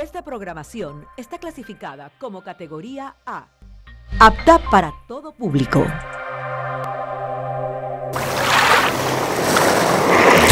[0.00, 3.48] Esta programación está clasificada como categoría A,
[4.20, 5.84] apta para todo público.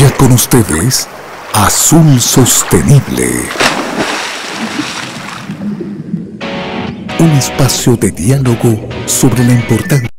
[0.00, 1.08] Ya con ustedes,
[1.54, 3.48] Azul Sostenible.
[7.20, 10.15] Un espacio de diálogo sobre la importancia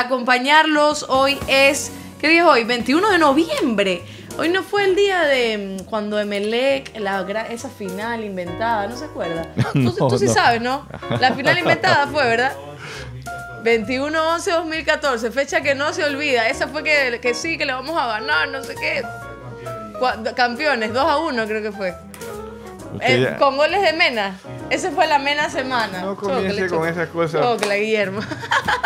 [0.00, 1.06] acompañarlos.
[1.08, 2.64] Hoy es, ¿qué día es hoy?
[2.64, 4.02] 21 de noviembre.
[4.38, 9.04] Hoy no fue el día de mm, cuando Emelec, la, esa final inventada, ¿no se
[9.06, 9.46] acuerda?
[9.72, 10.32] Tú, No, tú sí no.
[10.34, 10.86] sabes, ¿no?
[11.20, 12.52] La final inventada fue, ¿verdad?
[13.64, 16.48] 21-11-2014, fecha que no se olvida.
[16.48, 19.02] Esa fue que, que sí, que le vamos a ganar, no sé qué.
[20.34, 21.94] Campeones, 2 a 1 creo que fue.
[23.00, 24.38] Eh, con goles de Mena.
[24.68, 26.02] Esa fue la Mena semana.
[26.02, 27.40] No comience con esas cosas.
[27.40, 28.20] Chócale, Guillermo.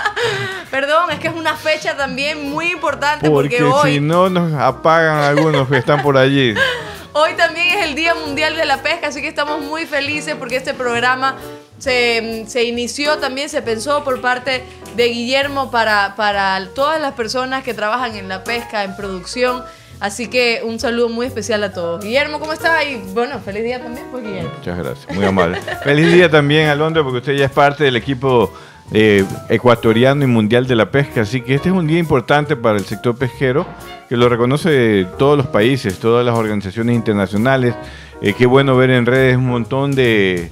[0.71, 4.53] Perdón, es que es una fecha también muy importante porque, Porque hoy, si no nos
[4.55, 6.55] apagan algunos que están por allí.
[7.13, 10.57] hoy también es el Día Mundial de la Pesca, así que estamos muy felices porque
[10.57, 11.37] este programa
[11.79, 14.65] se, se inició, también se pensó por parte
[14.97, 19.65] de Guillermo para, para todas las personas que trabajan en la pesca, en producción.
[20.01, 22.05] Así que un saludo muy especial a todos.
[22.05, 22.85] Guillermo, ¿cómo está?
[22.85, 24.51] Y bueno, feliz día también, pues Guillermo.
[24.59, 25.61] Muchas gracias, muy amable.
[25.85, 28.53] Feliz día también a Londres porque usted ya es parte del equipo
[28.93, 32.77] eh, ecuatoriano y mundial de la pesca, así que este es un día importante para
[32.77, 33.67] el sector pesquero
[34.09, 37.75] que lo reconoce todos los países, todas las organizaciones internacionales.
[38.21, 40.51] Eh, qué bueno ver en redes un montón de,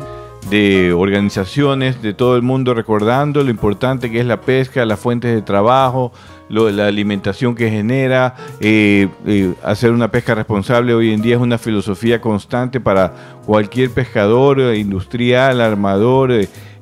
[0.51, 5.35] de organizaciones de todo el mundo recordando lo importante que es la pesca, las fuentes
[5.35, 6.13] de trabajo,
[6.49, 11.41] lo- la alimentación que genera, eh, eh, hacer una pesca responsable hoy en día es
[11.41, 13.13] una filosofía constante para
[13.47, 16.33] cualquier pescador eh, industrial, armador,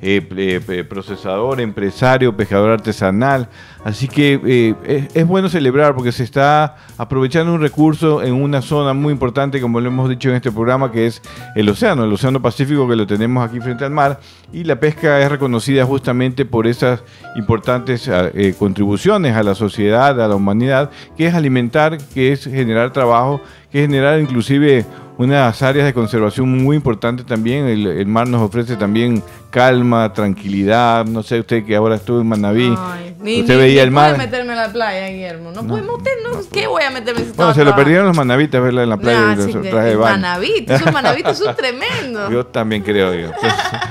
[0.03, 0.27] eh,
[0.69, 3.49] eh, procesador, empresario, pescador artesanal.
[3.85, 8.93] Así que eh, es, bueno celebrar porque se está aprovechando un recurso en una zona
[8.93, 11.23] muy importante, como lo hemos dicho en este programa, que es
[11.57, 14.21] el océano, el océano Pacífico que lo tenemos aquí frente al mar.
[14.53, 17.03] Y la pesca es reconocida justamente por esas
[17.37, 22.45] importantes ah, eh, contribuciones a la sociedad, a la humanidad, que es alimentar, que es
[22.45, 23.41] generar trabajo,
[23.73, 24.85] que es generar inclusive
[25.17, 27.67] unas áreas de conservación muy importantes también.
[27.67, 31.05] El mar nos ofrece también calma, tranquilidad.
[31.07, 32.75] No sé usted que ahora estuvo en Manaví.
[32.79, 34.15] Ay, ni, usted ni- veía ni el mar.
[34.15, 35.51] pude meterme a la playa, Guillermo.
[35.53, 36.21] No, pude meterme.
[36.53, 39.21] ¿Qué voy a meterme si Bueno, se lo perdieron los manavitas verla en la playa
[39.21, 40.17] Nah, y sí, de- de baño.
[40.17, 42.31] manavitos, esos manavitos son tremendos.
[42.33, 43.33] Yo también creo, digo.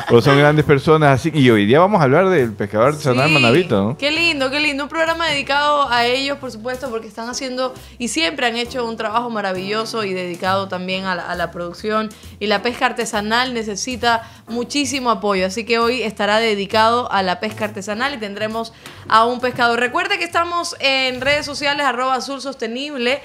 [0.10, 1.32] Pues, son grandes personas así.
[1.34, 3.98] Y hoy día vamos a hablar del pescador artesanal Sí, manavito, ¿no?
[3.98, 4.84] Qué lindo, qué lindo.
[4.84, 8.98] Un programa dedicado a ellos, por supuesto, porque están haciendo y siempre han hecho un
[8.98, 12.10] trabajo maravilloso y dedicado también a la, a la producción.
[12.40, 15.46] Y la pesca artesanal necesita muchísimo apoyo.
[15.50, 18.72] Así que hoy estará dedicado a la pesca artesanal y tendremos
[19.08, 19.80] a un pescador.
[19.80, 23.20] Recuerde que estamos en redes sociales, arroba azul sostenible.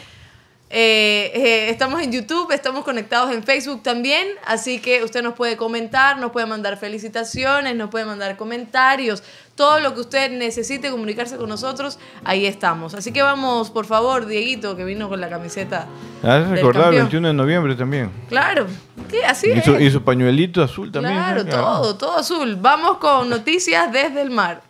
[0.70, 5.56] Eh, eh, estamos en YouTube, estamos conectados en Facebook también, así que usted nos puede
[5.56, 9.22] comentar, nos puede mandar felicitaciones, nos puede mandar comentarios,
[9.54, 12.94] todo lo que usted necesite comunicarse con nosotros, ahí estamos.
[12.94, 15.86] Así que vamos, por favor, Dieguito, que vino con la camiseta.
[16.24, 17.04] Ah, es del recordar el campeón.
[17.04, 18.10] 21 de noviembre también.
[18.28, 18.66] Claro,
[19.08, 19.24] ¿qué?
[19.24, 19.64] Así Y es.
[19.64, 21.14] su, y su pañuelito azul también.
[21.14, 21.50] Claro, ¿no?
[21.50, 22.56] todo, todo azul.
[22.56, 24.62] Vamos con noticias desde el mar.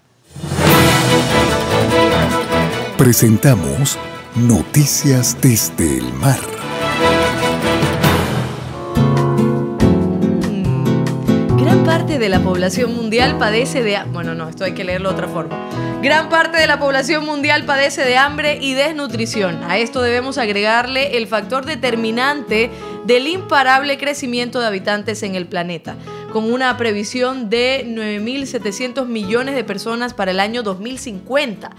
[2.99, 3.99] presentamos
[4.37, 6.41] Noticias desde el mar.
[11.57, 13.97] Gran parte de la población mundial padece de...
[14.13, 15.57] Bueno, no, esto hay que leerlo de otra forma.
[16.03, 19.63] Gran parte de la población mundial padece de hambre y desnutrición.
[19.63, 22.73] A esto debemos agregarle el factor determinante
[23.07, 25.95] del imparable crecimiento de habitantes en el planeta,
[26.35, 31.71] con una previsión de 9.700 millones de personas para el año 2050.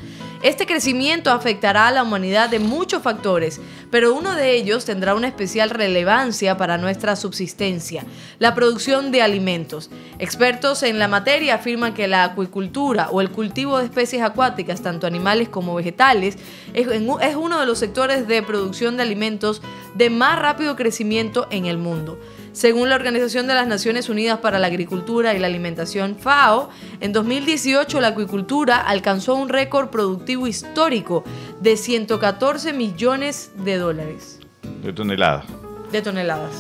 [0.44, 3.60] Este crecimiento afectará a la humanidad de muchos factores,
[3.92, 8.06] pero uno de ellos tendrá una especial relevancia para nuestra subsistencia,
[8.40, 9.90] la producción de alimentos.
[10.20, 15.06] Expertos en la materia afirman que la acuicultura o el cultivo de especies acuáticas, tanto
[15.06, 16.38] animales como vegetales,
[16.74, 16.88] es,
[17.36, 19.62] uno de los sectores de producción de alimentos
[19.96, 22.18] de más rápido crecimiento en el mundo.
[22.56, 26.70] Según la Organización de las Naciones Unidas para la Agricultura y la Alimentación, FAO,
[27.02, 31.26] en 2018 la acuicultura alcanzó un récord productivo histórico
[31.60, 34.40] de 114 millones de dólares
[34.82, 35.44] De toneladas.
[35.92, 36.54] de toneladas.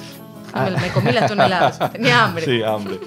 [0.55, 1.79] Me, me comí las toneladas.
[1.91, 2.45] Tenía hambre.
[2.45, 2.99] Sí, hambre.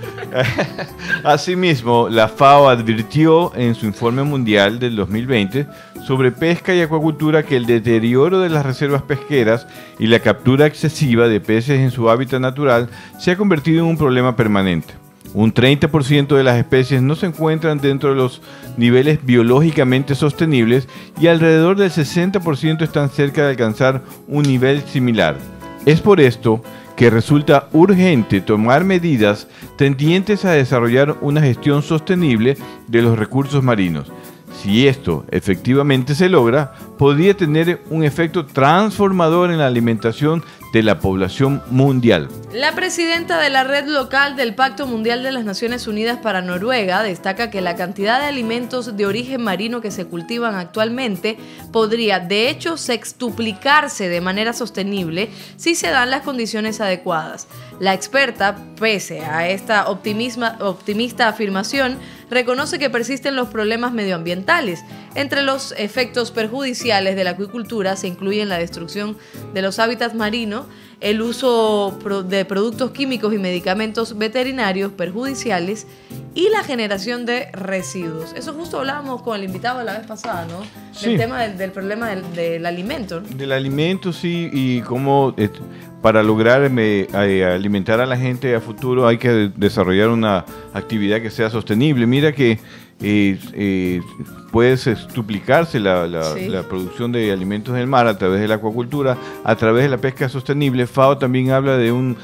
[1.24, 5.66] Asimismo, la FAO advirtió en su informe mundial del 2020
[6.06, 9.66] sobre pesca y acuacultura que el deterioro de las reservas pesqueras
[9.98, 13.98] y la captura excesiva de peces en su hábitat natural se ha convertido en un
[13.98, 14.94] problema permanente.
[15.34, 18.40] Un 30% de las especies no se encuentran dentro de los
[18.78, 20.88] niveles biológicamente sostenibles
[21.20, 25.36] y alrededor del 60% están cerca de alcanzar un nivel similar.
[25.84, 26.62] Es por esto
[26.98, 29.46] que resulta urgente tomar medidas
[29.76, 32.56] tendientes a desarrollar una gestión sostenible
[32.88, 34.10] de los recursos marinos.
[34.60, 40.42] Si esto efectivamente se logra, podría tener un efecto transformador en la alimentación
[40.72, 42.28] de la población mundial.
[42.52, 47.02] La presidenta de la red local del Pacto Mundial de las Naciones Unidas para Noruega
[47.02, 51.36] destaca que la cantidad de alimentos de origen marino que se cultivan actualmente
[51.72, 57.48] podría de hecho sextuplicarse de manera sostenible si se dan las condiciones adecuadas.
[57.80, 61.98] La experta, pese a esta optimista afirmación,
[62.30, 64.84] reconoce que persisten los problemas medioambientales.
[65.14, 69.16] Entre los efectos perjudiciales de la acuicultura se incluyen la destrucción
[69.54, 70.66] de los hábitats marinos,
[71.00, 71.96] el uso
[72.28, 75.86] de productos químicos y medicamentos veterinarios perjudiciales
[76.34, 78.32] y la generación de residuos.
[78.34, 80.62] Eso justo hablábamos con el invitado la vez pasada, ¿no?
[80.92, 81.10] Sí.
[81.10, 83.20] Del tema del, problema del, alimento.
[83.20, 85.50] Del alimento, sí, y cómo eh,
[86.02, 91.30] para lograr eh, alimentar a la gente a futuro hay que desarrollar una actividad que
[91.30, 92.06] sea sostenible.
[92.06, 92.58] Mira que
[93.00, 94.02] eh, eh,
[94.50, 94.76] puede
[95.14, 96.06] duplicarse la,
[96.68, 99.98] producción de alimentos en el mar a través de la acuacultura, a través de la
[99.98, 100.86] pesca sostenible.
[100.86, 102.16] FAO también habla de un,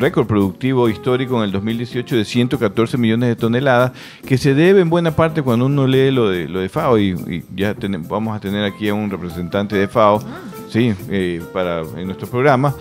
[0.00, 3.92] récord productivo histórico en el 2018 de 114 millones de toneladas,
[4.26, 7.44] que se debe en buena parte cuando uno lee lo de, lo de FAO, y,
[7.54, 7.74] ya
[8.08, 10.20] vamos a tener aquí a un representante de FAO.
[10.24, 10.40] Ah.
[10.70, 12.74] Sí, eh, para en nuestro programa,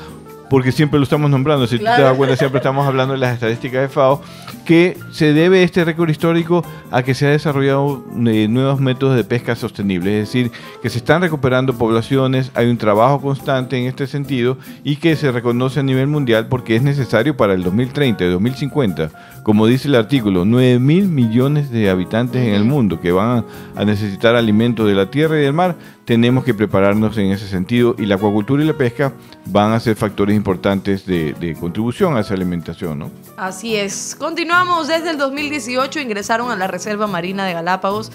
[0.53, 1.65] porque siempre lo estamos nombrando.
[1.65, 4.21] Si tú te das cuenta, siempre estamos hablando de las estadísticas de FAO,
[4.67, 9.23] que se debe este récord histórico a que se han desarrollado eh, nuevos métodos de
[9.23, 10.51] pesca sostenible, es decir,
[10.83, 15.31] que se están recuperando poblaciones, hay un trabajo constante en este sentido y que se
[15.31, 19.09] reconoce a nivel mundial porque es necesario para el 2030 y 2050,
[19.41, 23.43] como dice el artículo, 9 mil millones de habitantes en el mundo que van
[23.75, 27.95] a necesitar alimentos de la tierra y del mar, tenemos que prepararnos en ese sentido
[27.97, 29.13] y la acuacultura y la pesca
[29.45, 33.11] van a ser factores importantes de, contribución a esa alimentación, ¿no?
[33.37, 34.15] Así es.
[34.17, 34.87] Continuamos.
[34.87, 38.11] Desde el 2018 ingresaron a la Reserva Marina de Galápagos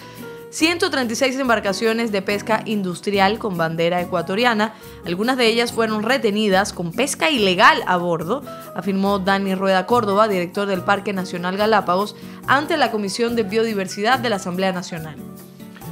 [0.51, 4.75] 136 embarcaciones de pesca industrial con bandera ecuatoriana.
[5.05, 8.43] Algunas de ellas fueron retenidas con pesca ilegal a bordo,
[8.75, 14.31] afirmó Dani Rueda Córdoba, director del Parque Nacional Galápagos, ante la Comisión de Biodiversidad de
[14.31, 15.17] la Asamblea Nacional.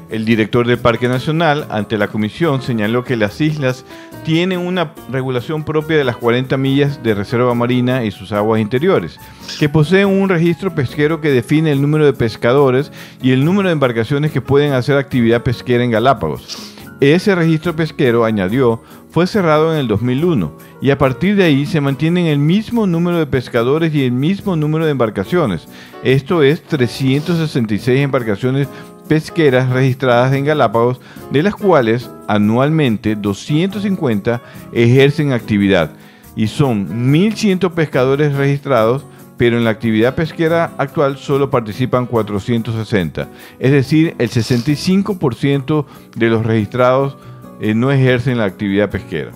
[0.09, 3.85] El director del Parque Nacional, ante la comisión, señaló que las islas
[4.25, 9.19] tienen una regulación propia de las 40 millas de reserva marina y sus aguas interiores,
[9.59, 13.73] que poseen un registro pesquero que define el número de pescadores y el número de
[13.73, 16.75] embarcaciones que pueden hacer actividad pesquera en Galápagos.
[17.01, 21.81] Ese registro pesquero, añadió, fue cerrado en el 2001 y a partir de ahí se
[21.81, 25.69] mantienen el mismo número de pescadores y el mismo número de embarcaciones.
[26.05, 28.69] Esto es 366 embarcaciones
[29.09, 31.01] pesqueras registradas en Galápagos,
[31.31, 34.43] de las cuales anualmente 250
[34.73, 35.91] ejercen actividad
[36.37, 39.05] y son 1.100 pescadores registrados,
[39.39, 43.29] pero en la actividad pesquera actual solo participan 460.
[43.59, 47.17] Es decir, el 65% de los registrados
[47.61, 49.33] eh, no ejercen la actividad pesquera.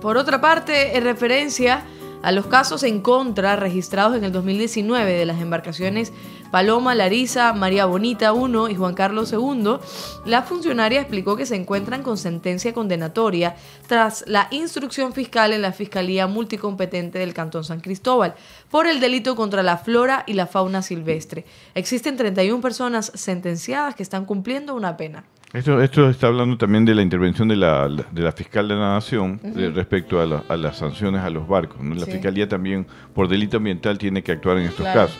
[0.00, 1.84] Por otra parte, en referencia
[2.22, 6.12] a los casos en contra registrados en el 2019 de las embarcaciones
[6.50, 9.76] Paloma, Larisa, María Bonita I y Juan Carlos II,
[10.24, 13.54] la funcionaria explicó que se encuentran con sentencia condenatoria
[13.86, 18.34] tras la instrucción fiscal en la Fiscalía Multicompetente del Cantón San Cristóbal
[18.70, 21.44] por el delito contra la flora y la fauna silvestre.
[21.74, 25.24] Existen 31 personas sentenciadas que están cumpliendo una pena.
[25.52, 28.94] Esto, esto está hablando también de la intervención de la, de la fiscal de la
[28.94, 29.40] Nación
[29.74, 31.84] respecto a, las sanciones a los barcos.
[31.84, 35.18] La Fiscalía también, por delito ambiental, tiene que actuar en estos casos.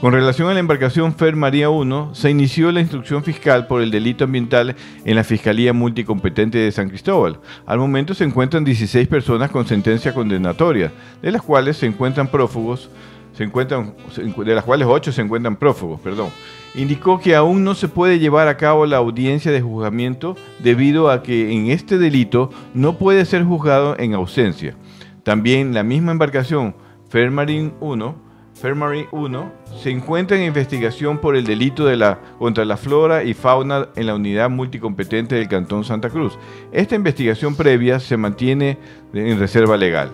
[0.00, 3.90] Con relación a la embarcación Fer María 1, se inició la instrucción fiscal por el
[3.90, 7.38] delito ambiental en la Fiscalía Multicompetente de San Cristóbal.
[7.66, 10.90] Al momento se encuentran 16 personas con sentencia condenatoria,
[11.20, 12.88] de las cuales se encuentran prófugos,
[13.34, 16.30] se encuentran, de las cuales 8 se encuentran prófugos, perdón.
[16.74, 21.22] Indicó que aún no se puede llevar a cabo la audiencia de juzgamiento debido a
[21.22, 24.76] que en este delito no puede ser juzgado en ausencia.
[25.24, 26.74] También la misma embarcación
[27.10, 28.29] Fermarin 1
[28.60, 29.52] Fermary 1
[29.82, 34.06] se encuentra en investigación por el delito de la, contra la flora y fauna en
[34.06, 36.38] la unidad multicompetente del Cantón Santa Cruz.
[36.70, 38.78] Esta investigación previa se mantiene
[39.14, 40.12] en reserva legal.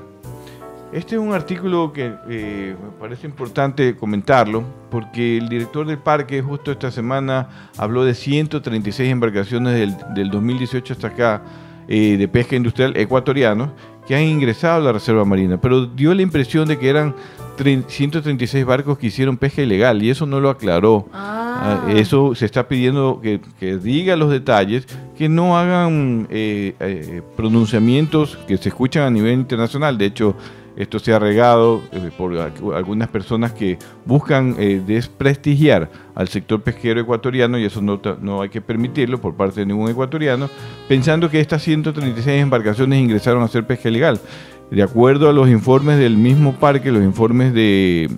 [0.93, 6.41] Este es un artículo que eh, me parece importante comentarlo porque el director del parque
[6.41, 11.43] justo esta semana habló de 136 embarcaciones del, del 2018 hasta acá
[11.88, 13.71] eh, de pesca industrial ecuatorianos
[14.07, 17.15] que han ingresado a la Reserva Marina, pero dio la impresión de que eran
[17.89, 21.09] 136 barcos que hicieron pesca ilegal y eso no lo aclaró.
[21.13, 21.35] Ah.
[21.59, 24.87] Ah, Eso se está pidiendo que, que diga los detalles,
[25.17, 29.97] que no hagan eh, eh, pronunciamientos que se escuchan a nivel internacional.
[29.97, 30.37] De hecho,
[30.76, 36.62] esto se ha regado eh, por algu- algunas personas que buscan eh, desprestigiar al sector
[36.62, 40.49] pesquero ecuatoriano y eso no, no hay que permitirlo por parte de ningún ecuatoriano,
[40.88, 44.21] pensando que estas 136 embarcaciones ingresaron a hacer pesca ilegal.
[44.71, 48.11] De acuerdo a los informes del mismo parque, los informes de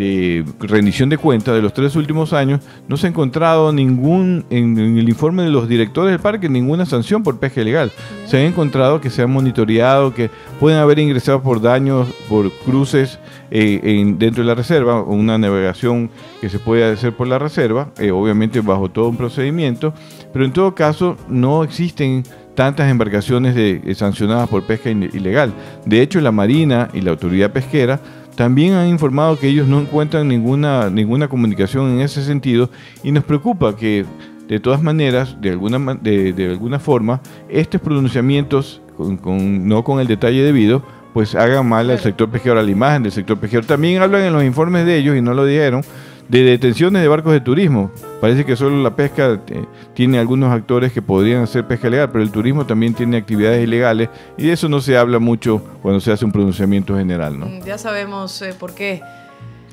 [0.00, 4.78] de rendición de cuentas de los tres últimos años, no se ha encontrado ningún, en,
[4.78, 7.92] el informe de los directores del parque, ninguna sanción por pesca ilegal.
[8.26, 13.18] Se ha encontrado que se han monitoreado, que pueden haber ingresado por daños, por cruces
[13.50, 17.90] eh, en- dentro de la reserva, una navegación que se puede hacer por la reserva,
[17.98, 19.92] eh, obviamente bajo todo un procedimiento,
[20.32, 22.22] pero en todo caso no existen
[22.54, 25.52] tantas embarcaciones de- eh, sancionadas por pesca ilegal.
[25.84, 28.00] De hecho, la Marina y la autoridad pesquera
[28.40, 32.70] también han informado que ellos no encuentran ninguna, ninguna comunicación en ese sentido
[33.02, 34.06] y nos preocupa que
[34.48, 37.20] de todas maneras, de alguna, de, de alguna forma,
[37.50, 40.82] estos pronunciamientos, con- con- no con el detalle debido,
[41.12, 43.62] pues hagan mal al sector pesquero, a la imagen del sector pesquero.
[43.66, 45.82] También hablan en los informes de ellos, y no lo dijeron,
[46.30, 47.90] de detenciones de barcos de turismo.
[48.20, 52.22] Parece que solo la pesca eh, tiene algunos actores que podrían hacer pesca legal, pero
[52.22, 56.12] el turismo también tiene actividades ilegales y de eso no se habla mucho cuando se
[56.12, 57.48] hace un pronunciamiento general, ¿no?
[57.64, 59.02] Ya sabemos eh, por qué.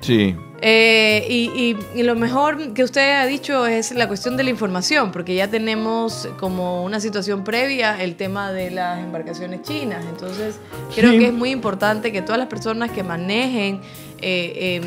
[0.02, 4.44] Sí, Eh, y, y- y lo mejor que usted ha dicho es la cuestión de
[4.44, 10.04] la información, porque ya tenemos como una situación previa el tema de las embarcaciones chinas.
[10.10, 10.60] Entonces,
[10.96, 11.20] creo Sí.
[11.20, 13.82] que es muy importante que todas las personas que manejen
[14.20, 14.84] eh, em,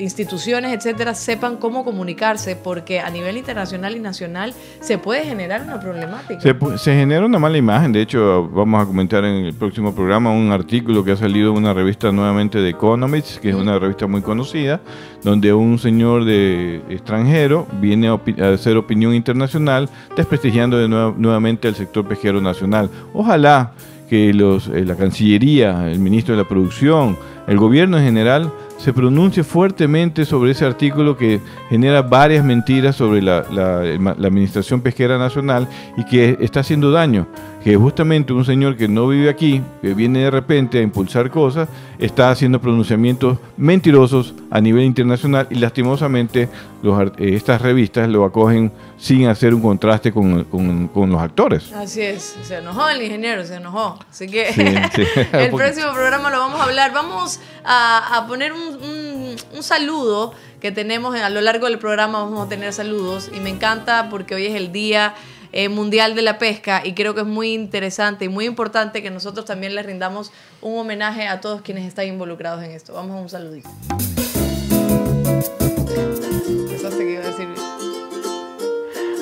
[0.00, 5.78] instituciones, etcétera, sepan cómo comunicarse, porque a nivel internacional y nacional se puede generar una
[5.78, 6.40] problemática.
[6.40, 7.92] Se, se genera una mala imagen.
[7.92, 11.58] De hecho, vamos a comentar en el próximo programa un artículo que ha salido en
[11.58, 14.80] una revista nuevamente de Economics, que es una revista muy conocida,
[15.22, 21.68] donde un señor de extranjero viene a, opi- hacer opinión internacional, desprestigiando de nuevo- nuevamente
[21.68, 22.90] al sector pesquero nacional.
[23.12, 23.72] Ojalá
[24.08, 27.16] que los, eh, la Cancillería, el ministro de la Producción,
[27.46, 33.20] el gobierno en general se pronuncie fuertemente sobre ese artículo que genera varias mentiras sobre
[33.22, 37.26] la, la- la Administración Pesquera Nacional y que está haciendo daño.
[37.62, 41.68] Que justamente un señor que no vive aquí, que viene de repente a impulsar cosas,
[41.98, 46.48] está haciendo pronunciamientos mentirosos a nivel internacional y lastimosamente
[46.82, 51.70] los eh, estas revistas lo acogen sin hacer un contraste con, con- con los actores.
[51.74, 53.98] Así es, se enojó el ingeniero, se enojó.
[54.10, 54.64] Así que Sí,
[54.96, 55.02] sí.
[55.34, 56.92] el próximo programa lo vamos a hablar.
[56.94, 62.20] Vamos a, a poner un, un- un saludo que tenemos a lo largo del programa,
[62.20, 65.14] vamos a tener saludos y me encanta porque hoy es el Día
[65.52, 69.10] eh, Mundial de la Pesca y creo que es muy interesante y muy importante que
[69.10, 72.92] nosotros también le rindamos un homenaje a todos quienes están involucrados en esto.
[72.94, 73.68] Vamos a un saludito.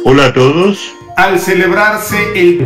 [0.05, 0.93] Hola a todos.
[1.17, 2.61] al celebrarse el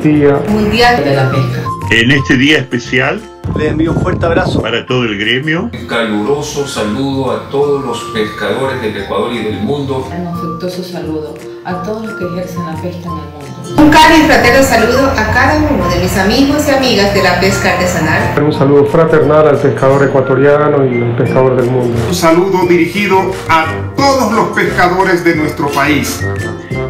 [0.49, 1.63] Mundial de la Pesca.
[1.91, 3.21] En este día especial
[3.57, 4.63] Les envío un fuerte abrazo.
[4.63, 9.61] para todo el gremio, Un caluroso saludo a todos los pescadores del Ecuador y del
[9.61, 10.07] mundo.
[10.11, 11.35] Un afectuoso saludo
[11.65, 13.42] a todos los que ejercen la pesca en el mundo.
[13.77, 17.41] Un cálido y fraterno saludo a cada uno de mis amigos y amigas de la
[17.41, 18.35] pesca artesanal.
[18.45, 21.97] Un saludo fraternal al pescador ecuatoriano y al pescador del mundo.
[22.09, 23.67] un saludo dirigido a
[23.97, 26.21] todos los pescadores de nuestro país.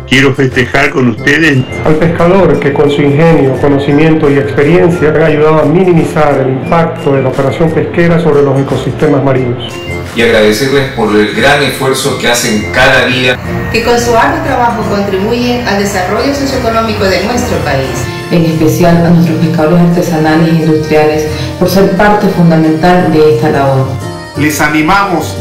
[0.08, 5.60] quiero festejar con ustedes Al pescador que con su ingenio, conocimiento y experiencia han ayudado
[5.60, 9.91] a minimizar el impacto de la operación pesquera sobre los ecosistemas marinos.
[10.14, 13.38] Y agradecerles por el gran esfuerzo que hacen cada día.
[13.72, 17.88] que con su arduo trabajo contribuyen al desarrollo socioeconómico de nuestro país.
[18.30, 21.26] En especial a nuestros pescadores artesanales e industriales
[21.58, 23.88] por ser parte fundamental de esta labor.
[24.36, 25.34] Les animamos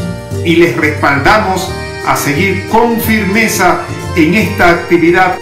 [0.46, 1.70] y les respaldamos
[2.08, 3.82] a seguir con firmeza
[4.16, 5.38] en esta actividad.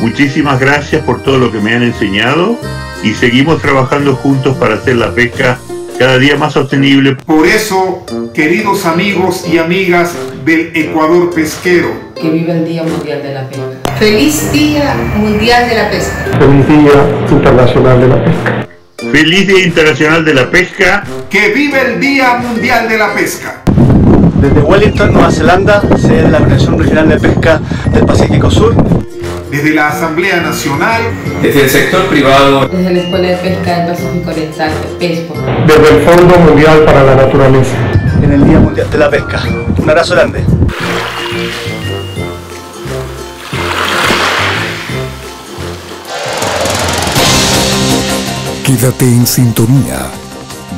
[0.00, 2.58] muchísimas gracias por todo lo que me han enseñado
[3.02, 5.58] y seguimos trabajando juntos para hacer la pesca
[5.98, 7.16] cada día más sostenible.
[7.16, 11.88] Por eso, queridos amigos y amigas del Ecuador pesquero,
[12.20, 13.94] Que vive el Día Mundial de la Pesca.
[13.98, 16.24] Feliz Día Mundial de la Pesca.
[16.38, 18.66] Feliz Día Internacional de la Pesca.
[19.12, 21.04] Feliz Día Internacional de la Pesca.
[21.30, 23.62] que vive el Día Mundial de la Pesca.
[24.40, 27.60] Desde Wellington, Nueva Zelanda, sede de la Organización Regional de Pesca
[27.92, 28.74] del Pacífico Sur.
[29.54, 31.02] Desde la Asamblea Nacional,
[31.40, 35.34] desde el sector privado, desde la Escuela de Pesca del Pacífico Oriental, PESPO,
[35.68, 37.76] desde el Fondo Mundial para la Naturaleza.
[38.20, 39.42] En el Día Mundial de la Pesca.
[39.78, 40.44] Un abrazo grande.
[48.66, 50.00] Quédate en sintonía.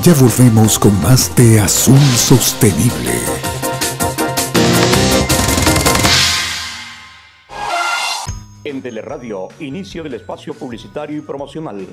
[0.02, 3.45] Ya volvemos con más de Azul Sostenible.
[8.76, 11.86] En Teleradio, inicio del espacio publicitario y promocional.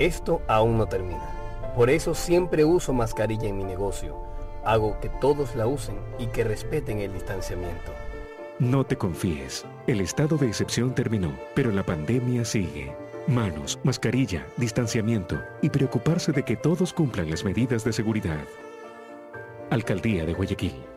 [0.00, 1.72] Esto aún no termina.
[1.76, 4.16] Por eso siempre uso mascarilla en mi negocio.
[4.64, 7.92] Hago que todos la usen y que respeten el distanciamiento.
[8.58, 9.64] No te confíes.
[9.86, 12.92] El estado de excepción terminó, pero la pandemia sigue.
[13.28, 18.42] Manos, mascarilla, distanciamiento y preocuparse de que todos cumplan las medidas de seguridad.
[19.70, 20.89] Alcaldía de Guayaquil.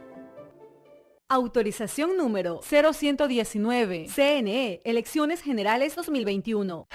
[1.33, 4.05] Autorización número 0119.
[4.07, 6.87] CNE, Elecciones Generales 2021.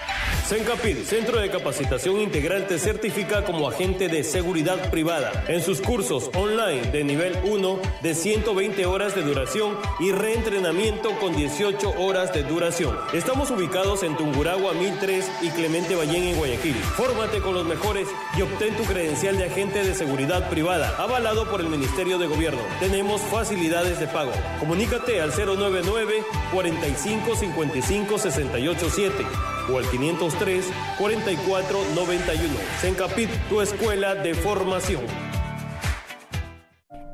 [0.49, 6.31] CENCAPID, Centro de Capacitación Integral, te certifica como agente de seguridad privada en sus cursos
[6.33, 12.41] online de nivel 1 de 120 horas de duración y reentrenamiento con 18 horas de
[12.41, 12.97] duración.
[13.13, 16.73] Estamos ubicados en Tunguragua 1003 y Clemente Ballén en Guayaquil.
[16.73, 21.61] Fórmate con los mejores y obtén tu credencial de agente de seguridad privada, avalado por
[21.61, 22.63] el Ministerio de Gobierno.
[22.79, 24.31] Tenemos facilidades de pago.
[24.59, 30.65] Comunícate al 099 45 55 687 o al 503
[30.97, 32.53] 44 91.
[32.79, 35.03] Sencapit, tu escuela de formación.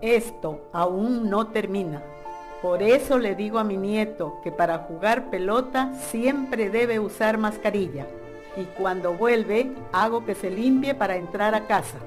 [0.02, 2.04] Esto aún no termina.
[2.62, 8.08] Por eso le digo a mi nieto que para jugar pelota siempre debe usar mascarilla.
[8.58, 12.00] Y cuando vuelve, hago que se limpie para entrar a casa.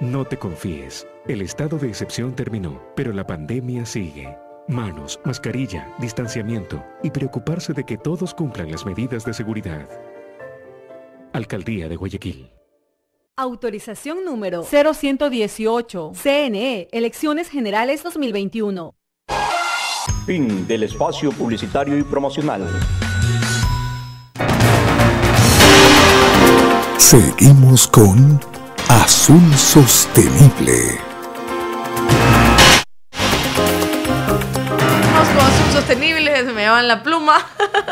[0.00, 1.06] No te confíes.
[1.26, 4.36] El estado de excepción terminó, pero la pandemia sigue.
[4.68, 9.86] Manos, mascarilla, distanciamiento y preocuparse de que todos cumplan las medidas de seguridad.
[11.34, 12.50] Alcaldía de Guayaquil.
[13.36, 16.12] Autorización número 0118.
[16.14, 18.94] CNE, Elecciones Generales 2021.
[20.24, 22.66] Fin del espacio publicitario y promocional.
[26.96, 28.40] Seguimos con
[28.88, 31.13] Azul Sostenible.
[35.84, 37.46] Con Azul Sostenible, se me llevan la pluma.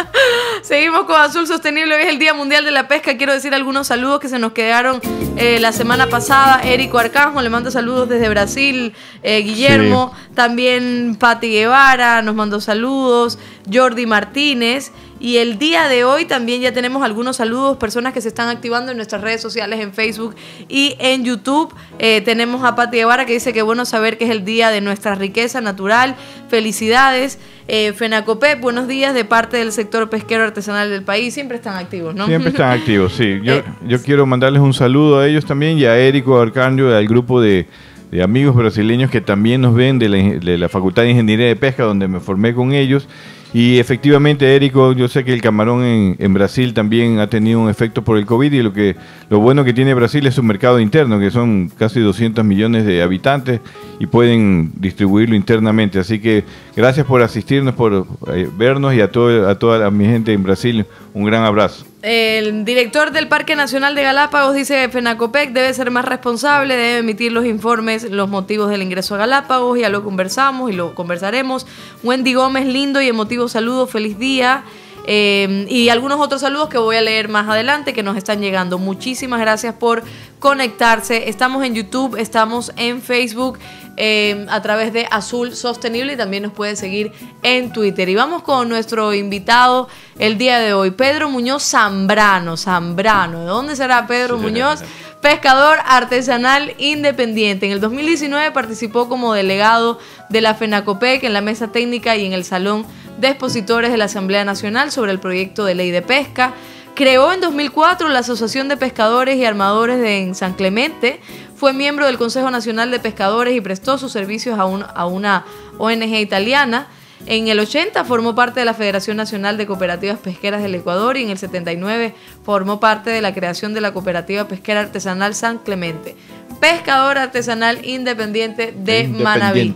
[0.62, 3.16] Seguimos con Azul Sostenible, hoy es el Día Mundial de la Pesca.
[3.16, 5.00] Quiero decir algunos saludos que se nos quedaron
[5.36, 6.60] eh, la semana pasada.
[6.62, 8.94] Érico Arcanjo le mando saludos desde Brasil.
[9.22, 10.34] Eh, Guillermo, sí.
[10.34, 13.38] también Pati Guevara nos mandó saludos.
[13.70, 14.92] Jordi Martínez.
[15.20, 18.90] Y el día de hoy también ya tenemos algunos saludos, personas que se están activando
[18.90, 20.34] en nuestras redes sociales, en Facebook
[20.68, 21.72] y en YouTube.
[22.00, 24.80] Eh, tenemos a Pati Guevara que dice que bueno saber que es el día de
[24.80, 26.16] nuestra riqueza natural.
[26.48, 27.38] Felicidades.
[27.68, 31.32] Eh, FENACOPEP, buenos días de parte del sector pesquero artesanal del país.
[31.32, 32.26] Siempre están activos, ¿no?
[32.26, 33.40] Siempre están activos, sí.
[33.44, 37.06] Yo, eh, yo quiero mandarles un saludo a ellos también y a Érico Arcanjo, al
[37.06, 37.66] grupo de,
[38.12, 42.06] de amigos brasileños que también nos ven de la, Facultad de Ingeniería de Pesca, donde
[42.08, 43.08] me formé con ellos.
[43.54, 47.68] Y efectivamente, Érico, yo sé que el camarón en, en, Brasil también ha tenido un
[47.68, 48.96] efecto por el COVID y lo que
[49.28, 53.02] lo bueno que tiene Brasil es su mercado interno, que son casi 200 millones de
[53.02, 53.60] habitantes
[53.98, 55.98] y pueden distribuirlo internamente.
[55.98, 56.44] Así que
[56.76, 60.42] gracias por asistirnos, por eh, vernos y a, todo, a toda la, mi gente en
[60.42, 61.91] Brasil un gran abrazo.
[62.02, 66.98] El director del Parque Nacional de Galápagos dice que FENACOPEC debe ser más responsable, debe
[66.98, 71.64] emitir los informes, los motivos del ingreso a Galápagos, ya lo conversamos y lo conversaremos.
[72.02, 74.64] Wendy Gómez, lindo y emotivo saludo, feliz día.
[75.06, 78.78] Eh, y algunos otros saludos que voy a leer más adelante que nos están llegando.
[78.78, 80.02] Muchísimas gracias por
[80.38, 81.28] conectarse.
[81.28, 83.58] Estamos en YouTube, estamos en Facebook
[83.96, 88.08] eh, a través de Azul Sostenible y también nos pueden seguir en Twitter.
[88.08, 92.56] Y vamos con nuestro invitado el día de hoy, Pedro Muñoz Zambrano.
[92.56, 94.80] Zambrano, ¿de dónde será Pedro sí, Muñoz?
[94.80, 94.92] Sí, sí.
[95.22, 97.66] Pescador artesanal independiente.
[97.66, 100.00] En el 2019 participó como delegado
[100.30, 102.84] de la FENACOPEC en la mesa técnica y en el salón
[103.18, 106.54] de expositores de la Asamblea Nacional sobre el proyecto de ley de pesca.
[106.94, 111.20] Creó en 2004 la Asociación de Pescadores y Armadores de San Clemente.
[111.62, 115.44] Fue miembro del Consejo Nacional de Pescadores y prestó sus servicios a, un, a una
[115.78, 116.88] ONG italiana.
[117.26, 121.22] En el 80 formó parte de la Federación Nacional de Cooperativas Pesqueras del Ecuador y
[121.22, 126.16] en el 79 formó parte de la creación de la Cooperativa Pesquera Artesanal San Clemente.
[126.58, 129.72] Pescador artesanal independiente de Manaví.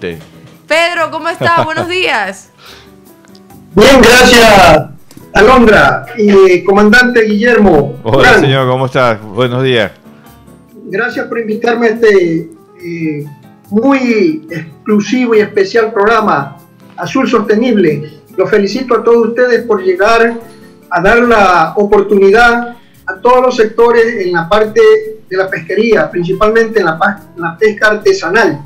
[0.66, 1.64] Pedro, ¿cómo estás?
[1.64, 2.50] Buenos días.
[3.76, 4.86] Bien, gracias,
[5.32, 7.94] Alondra y comandante Guillermo.
[8.02, 8.40] Hola, Gran.
[8.40, 9.22] señor, ¿cómo estás?
[9.22, 9.92] Buenos días.
[10.88, 12.48] Gracias por invitarme a este
[12.82, 13.24] eh,
[13.70, 16.56] muy exclusivo y especial programa
[16.96, 18.20] azul sostenible.
[18.36, 20.38] Los felicito a todos ustedes por llegar
[20.90, 24.80] a dar la oportunidad a todos los sectores en la parte
[25.28, 28.60] de la pesquería, principalmente en la, en la pesca artesanal.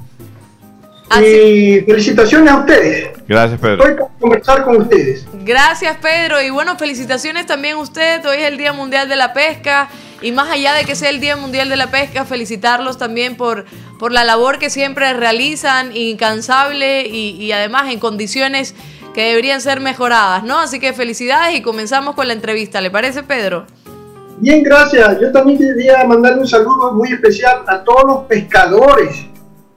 [1.19, 3.11] Y felicitaciones a ustedes.
[3.27, 3.83] Gracias, Pedro.
[3.83, 5.27] Estoy para conversar con ustedes.
[5.45, 6.41] Gracias, Pedro.
[6.41, 8.25] Y bueno, felicitaciones también a usted.
[8.27, 9.89] Hoy es el Día Mundial de la Pesca.
[10.23, 13.65] Y más allá de que sea el Día Mundial de la Pesca, felicitarlos también por,
[13.99, 18.75] por la labor que siempre realizan, incansable y, y además en condiciones
[19.15, 20.59] que deberían ser mejoradas, ¿no?
[20.59, 22.81] Así que felicidades y comenzamos con la entrevista.
[22.81, 23.67] ¿Le parece, Pedro?
[24.39, 25.21] Bien, gracias.
[25.21, 29.27] Yo también quería mandarle un saludo muy especial a todos los pescadores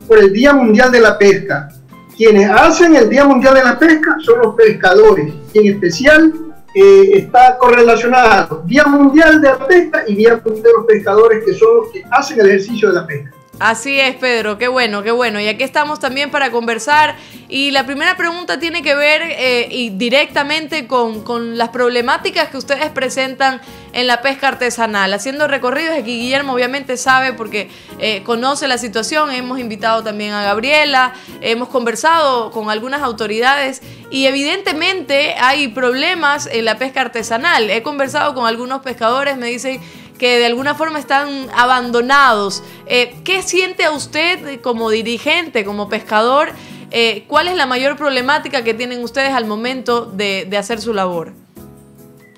[0.08, 1.70] por el Día Mundial de la Pesca.
[2.16, 6.34] Quienes hacen el Día Mundial de la Pesca son los pescadores, en especial
[6.74, 11.54] eh, está correlacionado Día Mundial de la Pesca y Día Mundial de los Pescadores, que
[11.54, 13.32] son los que hacen el ejercicio de la pesca.
[13.60, 15.40] Así es, Pedro, qué bueno, qué bueno.
[15.40, 17.16] Y aquí estamos también para conversar.
[17.48, 22.58] Y la primera pregunta tiene que ver eh, y directamente con, con, las problemáticas que
[22.58, 23.62] ustedes presentan
[23.94, 25.14] en la pesca artesanal.
[25.14, 29.32] Haciendo recorridos, aquí Guillermo obviamente sabe porque eh, conoce la situación.
[29.32, 36.66] Hemos invitado también a Gabriela, hemos conversado con algunas autoridades y evidentemente hay problemas en
[36.66, 37.70] la pesca artesanal.
[37.70, 39.80] He conversado con algunos pescadores, me dicen
[40.24, 42.64] que de alguna forma están abandonados.
[42.86, 46.48] Eh, ¿Qué siente usted como dirigente, como pescador?
[46.92, 51.34] Eh, ¿Cuál es la mayor problemática que tienen ustedes al momento de, hacer su labor?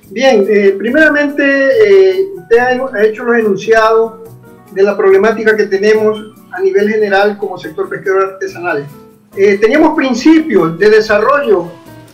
[0.10, 1.44] Bien, eh, primeramente
[2.36, 4.14] usted ha hecho los enunciados
[4.72, 6.18] de la problemática que tenemos
[6.54, 8.84] a nivel general como sector pesquero artesanal.
[9.62, 11.68] teníamos principios de desarrollo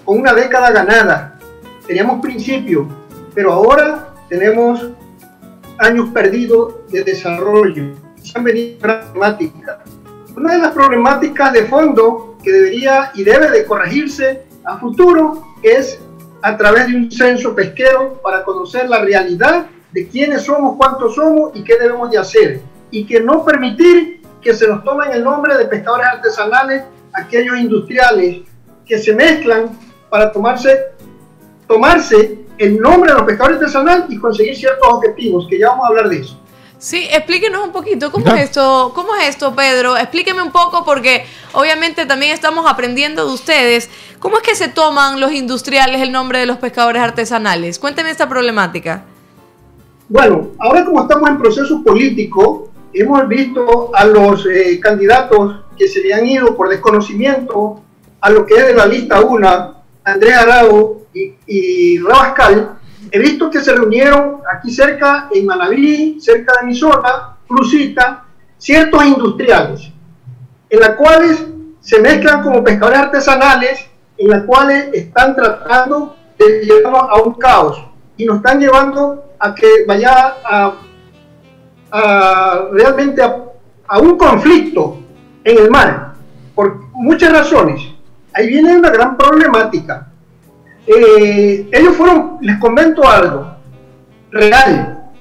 [0.04, 1.40] con una década ganada,
[1.88, 2.88] teníamos principios,
[3.34, 4.92] pero ahora tenemos
[5.82, 7.96] años perdidos de desarrollo.
[8.22, 9.80] Se han venido problemáticas.
[10.36, 16.00] Una de las problemáticas de fondo que debería y debe de corregirse a futuro es
[16.44, 21.52] a través de un censo pesquero para conocer la realidad de quiénes somos, cuántos somos
[21.56, 22.62] y qué debemos de hacer.
[22.91, 28.41] Y que no permitir que se nos tomen el nombre de pescadores artesanales aquellos industriales
[28.86, 29.78] que se mezclan
[30.10, 30.78] para tomarse,
[31.67, 35.88] tomarse el nombre de los pescadores artesanales y conseguir ciertos objetivos, que ya vamos a
[35.88, 36.39] hablar de eso.
[36.78, 38.91] Sí, explíquenos un poquito, ¿cómo es esto?
[38.93, 39.97] ¿Cómo es esto, Pedro?
[39.97, 43.89] Explíqueme un poco porque obviamente también estamos aprendiendo de ustedes.
[44.19, 47.80] ¿Cómo es que se toman los industriales el nombre de los pescadores artesanales?
[47.80, 49.06] Cuénteme esta problemática.
[50.08, 56.02] Bueno, ahora como estamos en proceso político, hemos visto a los eh, candidatos que se
[56.02, 57.82] le han ido por desconocimiento
[58.19, 62.80] a lo que es de la lista 1, Andrés Arao y, y Rabascal,
[63.12, 68.26] he visto que se reunieron aquí cerca, en Manaví, cerca de mi zona, Cruzita,
[68.58, 69.91] ciertos industriales,
[70.69, 71.45] en las cuales
[71.80, 73.86] se mezclan como pescadores artesanales,
[74.17, 77.84] en las cuales están tratando de llevarnos a un caos
[78.17, 80.74] y nos están llevando a que vaya a,
[82.71, 83.36] realmente a,
[83.88, 85.00] a un conflicto
[85.43, 86.13] en el mar,
[86.54, 87.82] por muchas razones.
[88.34, 90.11] Ahí viene una gran problemática
[90.88, 93.56] eh, ellos fueron, les comento algo,
[94.32, 95.12] real.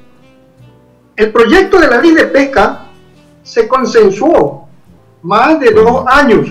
[1.17, 2.87] El proyecto de la ley de pesca
[3.43, 4.69] se consensuó
[5.23, 6.51] más de dos años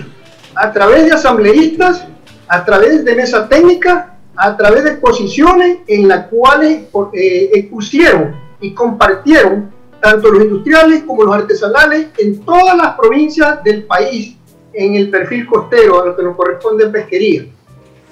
[0.54, 2.06] a través de asambleístas,
[2.46, 8.72] a través de mesa técnica, a través de exposiciones en las cuales eh, expusieron y
[8.74, 9.70] compartieron
[10.00, 14.36] tanto los industriales como los artesanales en todas las provincias del país
[14.72, 17.44] en el perfil costero a lo que nos corresponde en pesquería.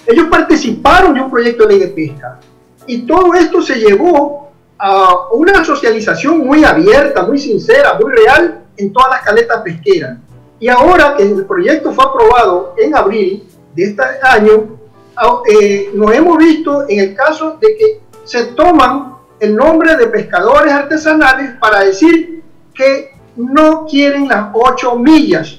[0.08, 2.40] Ellos participaron de un proyecto de ley de pesca
[2.86, 8.90] y todo esto se llevó a una socialización muy abierta, muy sincera, muy real en
[8.90, 10.16] todas las caletas pesqueras.
[10.58, 13.44] Y ahora que el proyecto fue aprobado en abril
[13.74, 14.78] de este año,
[15.46, 20.72] eh, nos hemos visto en el caso de que se toman el nombre de pescadores
[20.72, 22.42] artesanales para decir
[22.72, 25.58] que no quieren las ocho millas.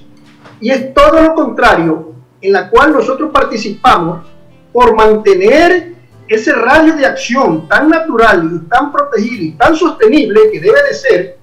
[0.60, 4.29] Y es todo lo contrario, en la cual nosotros participamos
[4.72, 5.94] por mantener
[6.28, 10.94] ese radio de acción tan natural y tan protegido y tan sostenible que debe de
[10.94, 11.38] ser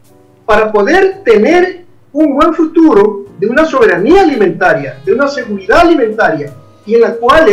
[0.45, 6.55] para poder tener un buen futuro de una soberanía alimentaria, de una seguridad alimentaria
[6.87, 7.47] y en la cual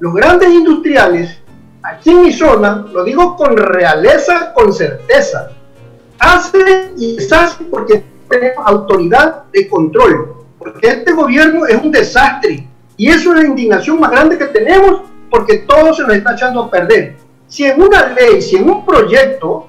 [0.00, 1.38] los grandes industriales
[1.82, 5.50] aquí en mi zona, lo digo con realeza, con certeza,
[6.18, 13.08] hacen y deshacen porque tenemos autoridad de control, porque este gobierno es un desastre y
[13.08, 16.70] eso es la indignación más grande que tenemos porque todo se nos está echando a
[16.70, 17.16] perder.
[17.48, 19.66] Si en una ley, si en un proyecto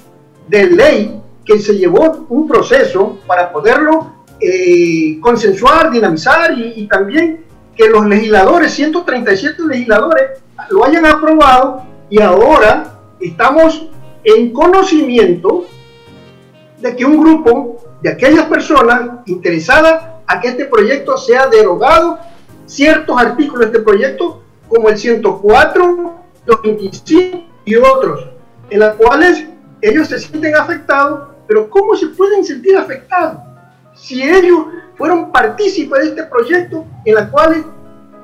[0.48, 7.90] de ley que se llevó un proceso para poderlo eh, consensuar, dinamizar y, también que
[7.90, 13.90] los legisladores, 137 legisladores, lo hayan aprobado y ahora estamos
[14.24, 15.66] en conocimiento
[16.80, 22.20] de que un grupo de aquellas personas interesadas a que este proyecto sea derogado,
[22.66, 26.16] ciertos artículos de este proyecto, como el 104,
[26.64, 28.30] 25 y otros,
[28.70, 29.46] en los cuales
[29.82, 33.40] ellos se sienten afectados, pero ¿cómo se pueden sentir afectados?
[33.96, 37.66] Si ellos fueron partícipes de este proyecto en la cual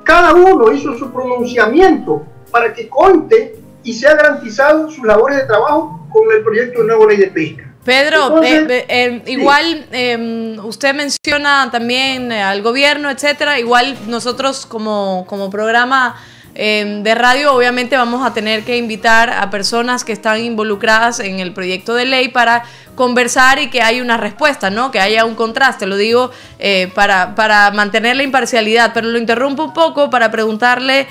[0.04, 6.08] cada uno hizo su pronunciamiento para que conte y sea garantizado sus labores de trabajo
[6.12, 7.71] con el proyecto de nueva ley de pesca.
[7.84, 13.60] Pedro, eh, eh, igual em, usted menciona también eh, al gobierno, etcétera.
[13.60, 16.16] Igual nosotros como, como programa
[16.54, 21.40] em, de radio, obviamente vamos a tener que invitar a personas que están involucradas en
[21.40, 22.64] el proyecto de ley para
[22.94, 24.92] conversar y que haya una respuesta, ¿no?
[24.92, 25.88] Que haya un contraste.
[25.88, 26.30] Lo digo
[26.94, 31.08] para, para mantener la imparcialidad, pero lo interrumpo un poco para preguntarle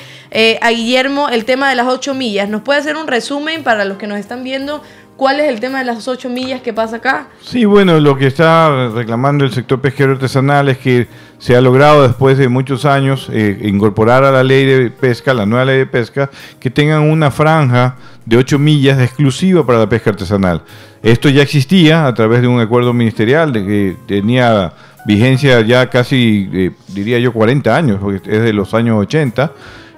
[0.61, 2.49] a Guillermo el tema de las ocho millas.
[2.49, 4.83] ¿Nos puede hacer un resumen para los que nos están viendo?
[5.21, 7.29] ¿Cuál es el tema de las ocho millas que pasa acá?
[7.43, 12.09] Sí, bueno, lo que está reclamando el sector pesquero artesanal es que se ha logrado
[12.09, 15.85] después de muchos años eh, incorporar a la ley de pesca, la nueva ley de
[15.85, 20.63] pesca, que tengan una franja de ocho millas exclusiva para la pesca artesanal.
[21.03, 24.73] Esto ya existía a través de un acuerdo ministerial de que tenía
[25.05, 29.53] vigencia ya casi, eh, diría yo, 40 años, porque es de los años 80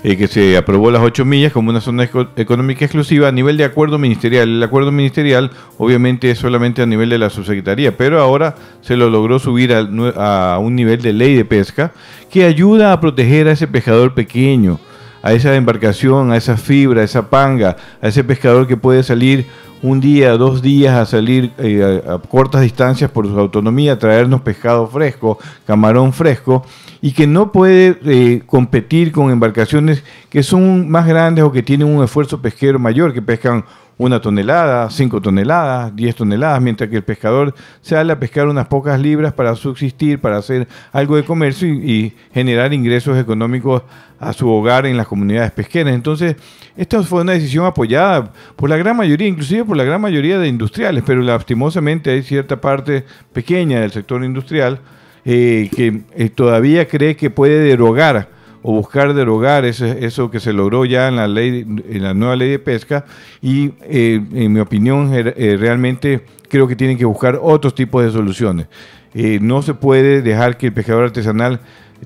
[0.05, 3.65] eh, que se aprobó las 8 millas como una zona económica exclusiva a nivel de
[3.65, 4.49] acuerdo ministerial.
[4.49, 9.11] El acuerdo ministerial obviamente es solamente a nivel de la subsecretaría, pero ahora se lo
[9.11, 11.93] logró subir a, a un nivel de ley de pesca
[12.31, 14.81] que ayuda a proteger a ese pescador pequeño,
[15.23, 19.47] a esa embarcación, a esa fibra, a esa panga, a ese pescador que puede salir
[19.83, 24.41] un día, dos días a salir eh, a, cortas distancias por su autonomía, a traernos
[24.43, 26.65] pescado fresco, camarón fresco,
[27.01, 31.89] y que no puede eh, competir con embarcaciones que son más grandes o que tienen
[31.89, 33.65] un esfuerzo pesquero mayor, que pescan
[33.99, 38.99] una tonelada, cinco toneladas, diez toneladas, mientras que el pescador sale a pescar unas pocas
[38.99, 43.83] libras para subsistir, para hacer algo de comercio y, generar ingresos económicos
[44.19, 45.95] a su hogar en las comunidades pesqueras.
[45.95, 46.37] Entonces,
[46.77, 50.49] esta fue una decisión apoyada por la gran mayoría, inclusive por la gran mayoría de
[50.49, 54.81] industriales, pero lastimosamente hay cierta parte pequeña del sector industrial
[55.25, 58.29] eh, que eh, todavía cree que puede derogar
[58.63, 62.51] o buscar derogar eso que se logró ya en la ley, en la nueva ley
[62.51, 63.05] de pesca
[63.41, 68.11] y eh, en mi opinión eh, realmente creo que tienen que buscar otros tipos de
[68.11, 68.69] soluciones.
[69.15, 71.61] Eh, no se puede dejar que el pescador artesanal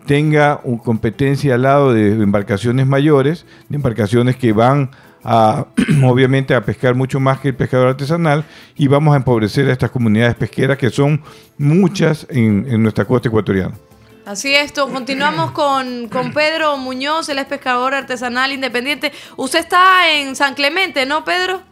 [0.06, 4.90] tenga una competencia al lado de embarcaciones mayores, de embarcaciones que van
[5.24, 5.66] a,
[6.04, 8.44] obviamente a pescar mucho más que el pescador artesanal
[8.76, 11.20] y vamos a empobrecer a estas comunidades pesqueras que son
[11.58, 13.74] muchas en nuestra costa ecuatoriana.
[14.26, 19.12] Así es, continuamos con, Pedro Muñoz, él es pescador artesanal independiente.
[19.36, 21.62] Usted está en San Clemente, ¿no, Pedro?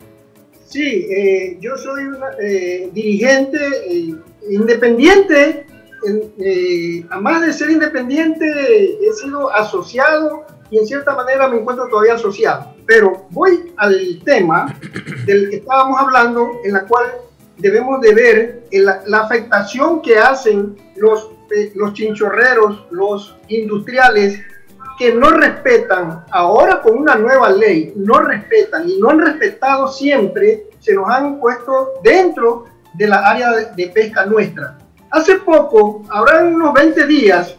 [0.64, 2.04] Sí, eh, yo soy
[2.40, 4.14] eh, dirigente eh,
[4.50, 5.66] independiente.
[7.10, 12.72] además de ser independiente, he sido asociado y en cierta manera me encuentro todavía asociado.
[12.86, 14.78] Pero voy al tema
[15.26, 17.14] del que estábamos hablando, en la cual
[17.58, 18.62] debemos de ver
[19.06, 21.34] la afectación que hacen los
[21.74, 24.40] los chinchorreros, los industriales,
[24.98, 30.68] que no respetan, ahora con una nueva ley, no respetan y no han respetado siempre,
[30.78, 34.78] se nos han puesto dentro de la área de, pesca nuestra.
[35.10, 37.56] Hace poco, habrá unos 20 días,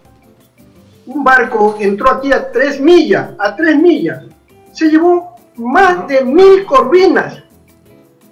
[1.06, 4.24] un barco entró aquí a 3 millas, a 3 millas,
[4.72, 7.44] se llevó más de mil corvinas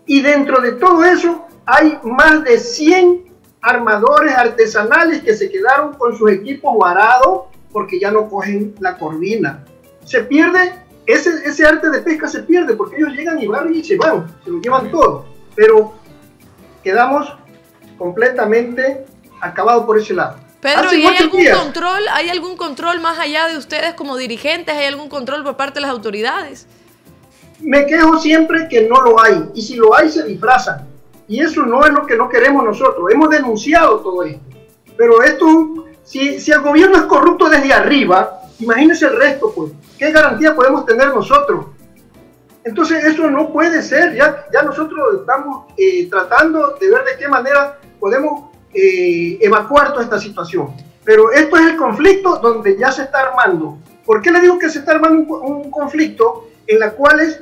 [0.06, 3.33] y dentro de todo eso hay más de 100
[3.64, 9.64] armadores artesanales que se quedaron con sus equipos varados porque ya no cogen la corvina.
[10.06, 10.74] Se pierde,
[11.08, 14.28] ese, ese arte de pesca se pierde porque ellos llegan y van y se van,
[14.44, 15.26] se lo llevan todo.
[15.56, 15.94] Pero
[16.84, 17.34] quedamos
[17.98, 19.06] completamente
[19.42, 20.38] acabados por ese lado.
[20.60, 22.04] Pedro, ¿y hay algún control?
[22.12, 24.76] ¿Hay algún control más allá de ustedes como dirigentes?
[24.76, 26.68] ¿Hay algún control por parte de las autoridades?
[27.60, 29.50] Me quejo siempre que no lo hay.
[29.54, 30.93] Y si lo hay, se disfrazan.
[31.28, 33.12] Y eso no es lo que no queremos nosotros.
[33.12, 34.42] Hemos denunciado todo esto.
[34.98, 39.72] Pero esto, si, si el gobierno es corrupto desde arriba, imagínense el resto, pues.
[39.98, 41.68] ¿Qué garantía podemos tener nosotros?
[42.64, 44.16] Entonces eso no puede ser.
[44.16, 50.04] Ya, ya nosotros estamos eh, tratando de ver de qué manera podemos eh, evacuar toda
[50.04, 50.74] esta situación.
[51.04, 53.78] Pero esto es el conflicto donde ya se está armando.
[54.06, 57.42] ¿Por qué le digo que se está armando un, conflicto en la cual es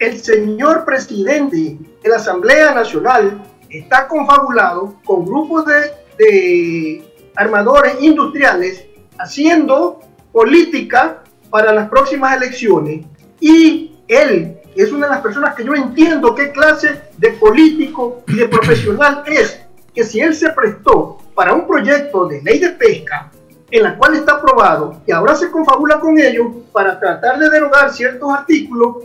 [0.00, 8.84] el señor presidente de la Asamblea Nacional está confabulado con grupos de, armadores industriales
[9.18, 10.00] haciendo
[10.32, 13.06] política para las próximas elecciones.
[13.40, 18.36] Y él es una de las personas que yo entiendo qué clase de político y
[18.36, 19.60] de profesional es,
[19.94, 23.30] que si él se prestó para un proyecto de ley de pesca
[23.70, 27.90] en la cual está aprobado y ahora se confabula con ellos para tratar de derogar
[27.92, 28.96] ciertos artículos,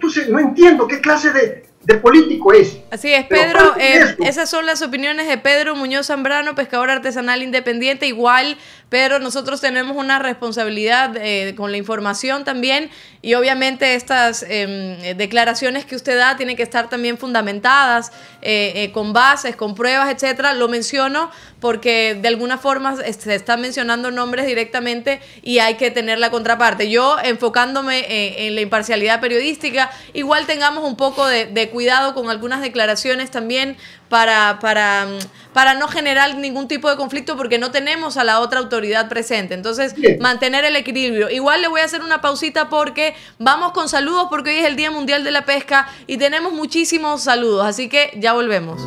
[0.00, 2.78] entonces no entiendo qué clase de, de político es.
[2.90, 3.74] Así es, Pedro.
[3.78, 8.06] Eh, esas son las opiniones de Pedro Muñoz Zambrano, pescador artesanal independiente.
[8.06, 8.58] Igual,
[8.90, 12.90] pero nosotros tenemos una responsabilidad eh, con la información también
[13.22, 18.12] y obviamente estas em, declaraciones que usted da tienen que estar también fundamentadas
[18.42, 20.52] eh, con bases, con pruebas, etcétera.
[20.52, 26.18] Lo menciono porque de alguna forma se están mencionando nombres directamente y hay que tener
[26.18, 26.90] la contraparte.
[26.90, 32.60] Yo enfocándome en, la imparcialidad periodística, igual tengamos un poco de, de cuidado con algunas
[32.60, 33.76] declaraciones también
[34.08, 35.06] para, para,
[35.52, 39.54] para no generar ningún tipo de conflicto porque no tenemos a la otra autoridad presente.
[39.54, 41.30] Entonces, mantener el equilibrio.
[41.30, 44.76] Igual le voy a hacer una pausita porque vamos con saludos porque hoy es el
[44.76, 47.66] Día Mundial de la Pesca y tenemos muchísimos saludos.
[47.66, 48.80] Así que ya volvemos.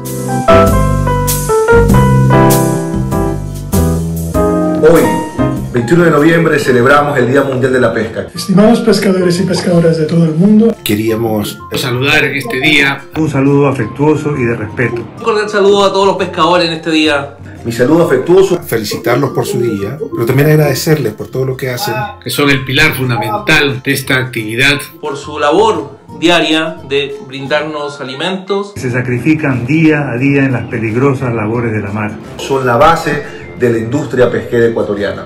[4.86, 5.33] Hoy
[5.74, 8.28] 21 de noviembre celebramos el Día Mundial de la Pesca.
[8.36, 13.06] Estimados pescadores y pescadoras de todo el mundo, queríamos saludar en este día.
[13.18, 15.02] Un saludo afectuoso y de respeto.
[15.18, 17.38] Un cordial saludo a todos los pescadores en este día.
[17.66, 18.62] Mi saludo afectuoso.
[18.62, 21.96] Felicitarlos por su día, pero también agradecerles por todo lo que hacen.
[22.24, 24.78] Que son el pilar fundamental de esta actividad.
[25.02, 28.74] Por su labor diaria de brindarnos alimentos.
[28.76, 32.12] Se sacrifican día a día en las peligrosas labores de la mar.
[32.38, 33.24] Son la base
[33.58, 35.26] de la industria pesquera ecuatoriana.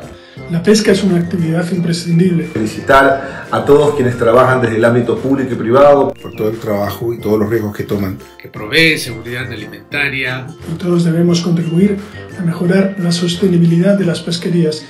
[0.50, 2.46] La pesca es una actividad imprescindible.
[2.46, 7.14] Felicitar a todos quienes trabajan desde el ámbito público y privado por todo el trabajo
[7.14, 8.18] y todos los riesgos que toman.
[8.42, 10.48] Que provee seguridad alimentaria.
[10.72, 11.98] Y todos debemos contribuir
[12.40, 14.86] a mejorar la sostenibilidad de las pesquerías.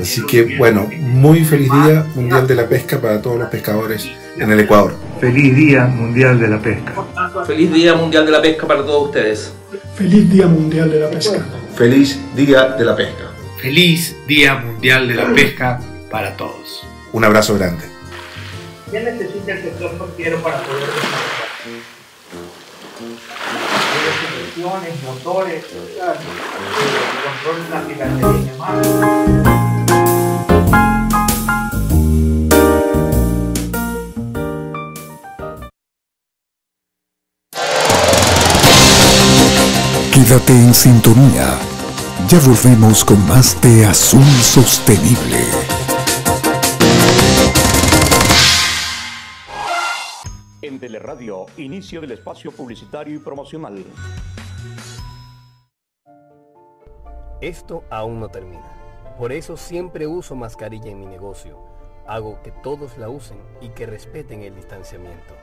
[0.00, 4.50] Así que bueno, muy feliz Día Mundial de la Pesca para todos los pescadores en
[4.50, 4.94] el Ecuador.
[5.20, 6.94] Feliz Día Mundial de la Pesca.
[7.46, 9.52] Feliz Día Mundial de la Pesca para todos ustedes.
[9.94, 11.44] Feliz Día Mundial de la Pesca.
[11.76, 13.27] Feliz Día de la Pesca.
[13.60, 16.86] Feliz Día Mundial de la Pesca para todos.
[17.12, 17.84] Un abrazo grande.
[18.90, 21.48] ¿Qué necesita el sector pesquero para poder desarrollar?
[25.04, 25.64] motores,
[27.42, 28.86] control de la piratería y demás.
[40.12, 41.58] Quédate en sintonía
[42.28, 45.38] ya volvemos con más de Azul Sostenible.
[50.60, 53.82] En Teleradio, inicio del espacio publicitario y promocional.
[57.40, 59.16] Esto aún no termina.
[59.16, 61.58] Por eso siempre uso mascarilla en mi negocio.
[62.06, 65.34] Hago que todos la usen y que respeten el distanciamiento.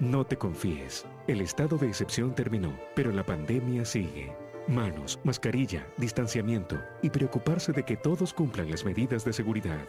[0.00, 1.06] No te confíes.
[1.28, 4.45] El estado de excepción terminó, pero la pandemia sigue.
[4.68, 9.86] Manos, mascarilla, distanciamiento y preocuparse de que todos cumplan las medidas de seguridad.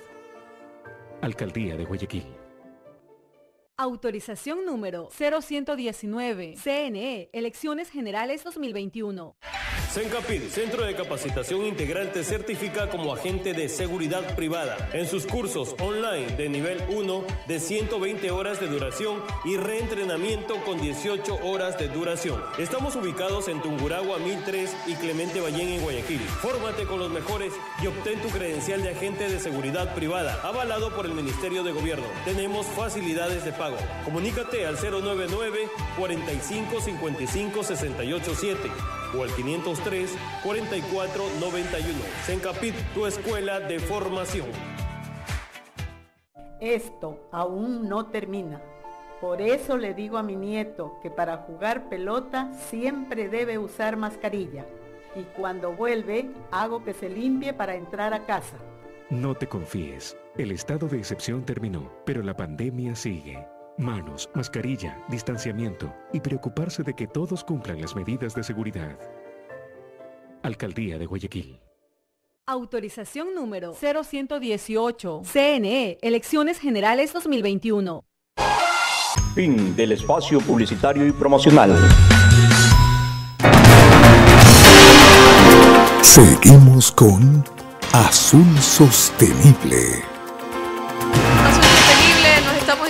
[1.22, 2.46] Alcaldía de Guayaquil.
[3.80, 6.56] Autorización número 0119.
[6.58, 9.36] CNE, Elecciones Generales 2021.
[9.92, 14.90] CENCAPID, Centro de Capacitación Integral, te certifica como agente de seguridad privada.
[14.94, 20.82] En sus cursos online de nivel 1 de 120 horas de duración y reentrenamiento con
[20.82, 22.42] 18 horas de duración.
[22.58, 26.20] Estamos ubicados en Tunguragua 1003 y Clemente Ballén en Guayaquil.
[26.20, 31.06] Fórmate con los mejores y obtén tu credencial de agente de seguridad privada, avalado por
[31.06, 32.08] el Ministerio de Gobierno.
[32.26, 33.66] Tenemos facilidades de pago.
[34.06, 38.71] Comunícate al 099 45 55 68 7
[39.17, 41.99] o al 503 44 91.
[42.25, 44.47] Sencapit, tu escuela de formación.
[46.60, 48.62] Esto aún no termina.
[49.21, 54.65] Por eso le digo a mi nieto que para jugar pelota siempre debe usar mascarilla.
[55.15, 58.58] Y cuando vuelve, hago que se limpie para entrar a casa.
[59.10, 60.17] No te confíes.
[60.38, 63.47] El estado de excepción terminó, pero la pandemia sigue.
[63.78, 68.98] Manos, mascarilla, distanciamiento y preocuparse de que todos cumplan las medidas de seguridad.
[70.42, 71.60] Alcaldía de Guayaquil.
[72.48, 75.21] Autorización número 0118.
[75.23, 78.04] CNE, Elecciones Generales 2021.
[79.36, 81.75] Fin del espacio publicitario y promocional.
[86.02, 87.44] Seguimos con
[87.94, 90.17] Azul Sostenible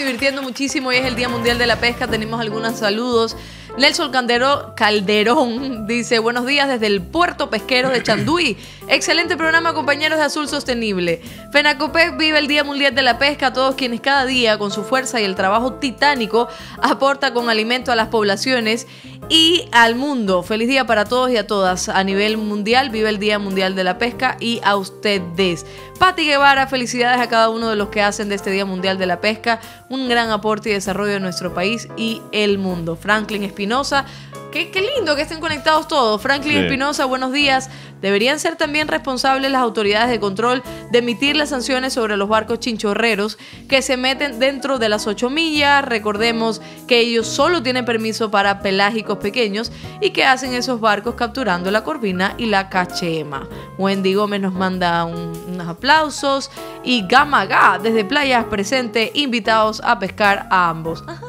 [0.07, 0.89] divirtiendo muchísimo.
[0.89, 2.07] Hoy es el Día Mundial de la Pesca.
[2.07, 3.35] Tenemos algunos saludos.
[3.77, 8.57] Nelson Caldero- Calderón dice, buenos días desde el puerto pesquero de Chanduí.
[8.87, 11.21] Excelente programa, compañeros de Azul Sostenible.
[11.51, 14.83] FENACOPEC vive el Día Mundial de la Pesca a todos quienes cada día, con su
[14.83, 16.47] fuerza y el trabajo titánico,
[16.81, 18.87] aporta con alimento a las poblaciones
[19.29, 20.41] y al mundo.
[20.41, 21.89] Feliz día para todos y a todas.
[21.89, 25.65] A nivel mundial, vive el Día Mundial de la Pesca y a ustedes.
[25.97, 29.07] Pati Guevara, felicidades a cada uno de los que hacen de este Día Mundial de
[29.07, 32.95] la Pesca un gran aporte y desarrollo de nuestro país y el mundo.
[32.95, 34.05] Franklin Espinosa,
[34.51, 36.21] qué, qué lindo que estén conectados todos.
[36.21, 36.57] Franklin.
[36.57, 37.69] Espinosa, buenos días.
[38.01, 42.59] Deberían ser también responsables las autoridades de control de emitir las sanciones sobre los barcos
[42.59, 43.37] chinchorreros
[43.67, 45.83] que se meten dentro de las 8 millas.
[45.83, 49.71] Recordemos que ellos solo tienen permiso para pelágicos pequeños
[50.01, 53.47] y que hacen esos barcos capturando la corvina y la cachema.
[53.77, 56.49] Wendy Gómez nos manda un- unos aplausos
[56.83, 61.03] y Gama Ga desde Playas presente, invitados a pescar a ambos.
[61.07, 61.25] Ajá,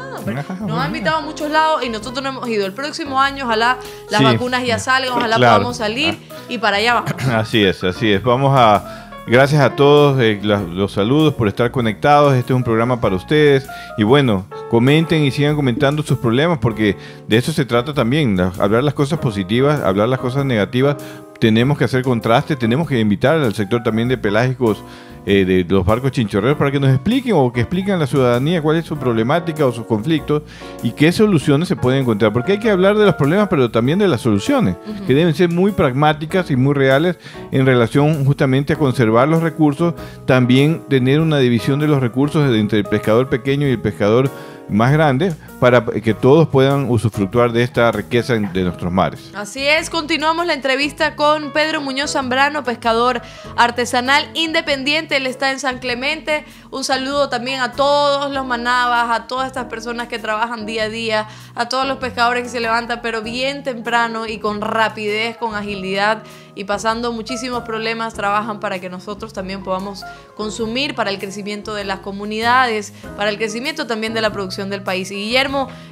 [0.61, 2.67] nos han invitado a muchos lados y nosotros no hemos ido.
[2.67, 3.79] El próximo año, ojalá
[4.11, 4.25] las Sí.
[4.25, 5.55] vacunas ya salgan, ojalá Claro.
[5.59, 7.05] podamos salir y para allá.
[7.37, 8.23] Así es, así es.
[8.23, 9.05] Vamos a...
[9.31, 12.33] Gracias a todos eh, los saludos por estar conectados.
[12.35, 13.69] Este es un programa para ustedes.
[13.99, 16.97] Y bueno, comenten y sigan comentando sus problemas porque
[17.27, 18.39] de eso se trata también.
[18.39, 20.97] la- hablar las cosas positivas, hablar las cosas negativas.
[21.39, 24.83] Tenemos que hacer contraste, tenemos que invitar al sector también de pelágicos
[25.31, 28.63] eh, de los barcos chinchorreros para que nos expliquen o que expliquen a la ciudadanía
[28.63, 30.43] cuál es su problemática o sus conflictos
[30.83, 32.33] y qué soluciones se pueden encontrar.
[32.33, 34.77] Porque hay que hablar de los problemas, pero también de las soluciones,
[35.07, 37.19] que deben ser muy pragmáticas y muy reales
[37.53, 39.93] en relación justamente a conservar los recursos,
[40.25, 44.31] también tener una división de los recursos entre el pescador pequeño y el pescador
[44.71, 49.31] más grande para que todos puedan usufructuar de esta riqueza de nuestros mares.
[49.35, 53.21] Así es, continuamos la entrevista con Pedro Muñoz Zambrano, pescador
[53.57, 55.17] artesanal independiente.
[55.17, 56.45] Él está en San Clemente.
[56.71, 60.89] Un saludo también a todos los manabas, a todas estas personas que trabajan día a
[60.89, 65.55] día, a todos los pescadores que se levantan, pero bien temprano y con rapidez, con
[65.55, 66.23] agilidad
[66.55, 70.05] y pasando muchísimos problemas, trabajan para que nosotros también podamos
[70.37, 74.83] consumir para el crecimiento de las comunidades, para el crecimiento también de la producción del
[74.83, 75.13] país.
[75.13, 75.48] Y Guillermo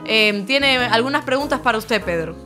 [0.06, 2.36] eh, tiene algunas preguntas para usted, Pedro.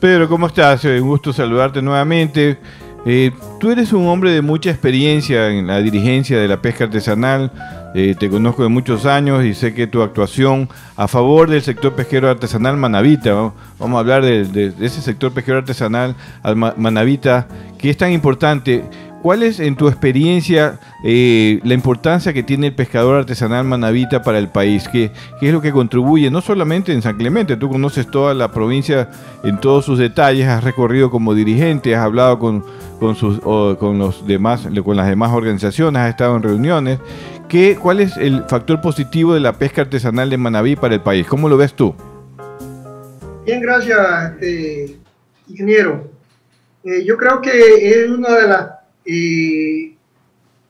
[0.00, 0.84] Pedro, ¿cómo estás?
[0.84, 2.58] Eh, Un gusto saludarte nuevamente.
[3.06, 7.50] Eh, tú eres un hombre de mucha experiencia en la dirigencia de la pesca artesanal.
[7.94, 12.28] Te conozco de muchos años y sé que tu actuación a favor del sector pesquero
[12.28, 13.32] artesanal manavita,
[13.78, 17.48] vamos a hablar de, ese sector pesquero artesanal al ma- manavita,
[17.78, 18.84] que es tan importante.
[19.22, 24.38] ¿Cuál es, en tu experiencia, eh, la importancia que tiene el pescador artesanal manavita para
[24.38, 24.88] el país?
[24.88, 25.10] ¿Qué,
[25.40, 26.30] es lo que contribuye?
[26.30, 29.10] No solamente en San Clemente, tú conoces toda la provincia
[29.42, 32.64] en todos sus detalles, has recorrido como dirigente, has hablado con,
[33.00, 37.00] con, los demás, con las demás organizaciones, has estado en reuniones.
[37.48, 41.26] ¿Qué, ¿Cuál es el factor positivo de la pesca artesanal de Manaví para el país?
[41.26, 41.92] ¿Cómo lo ves tú?
[43.44, 44.96] Bien, gracias, este,
[45.48, 46.08] ingeniero.
[46.84, 47.50] Eh, yo creo que
[47.90, 48.77] es una de las
[49.10, 49.96] eh,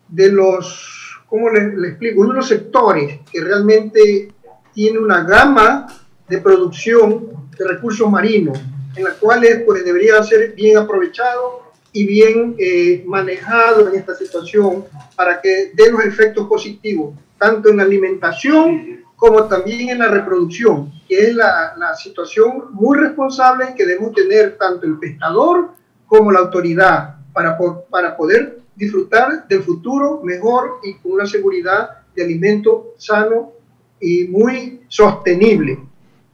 [0.09, 2.21] de los, ¿cómo le, le explico?
[2.21, 4.33] Uno de los sectores que realmente
[4.73, 5.89] tiene una gama
[6.29, 8.57] de producción de recursos marinos,
[8.95, 14.85] en las cuales pues debería ser bien aprovechado y bien eh, manejado en esta situación
[15.17, 20.93] para que dé los efectos positivos, tanto en la alimentación como también en la reproducción,
[21.09, 25.71] que es la, la situación muy responsable que debemos tener tanto el pescador
[26.07, 31.99] como la autoridad para, po- para poder disfrutar del futuro mejor y con una seguridad
[32.17, 33.53] de alimento sano
[34.01, 35.79] y muy sostenible.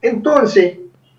[0.00, 0.78] Entonces,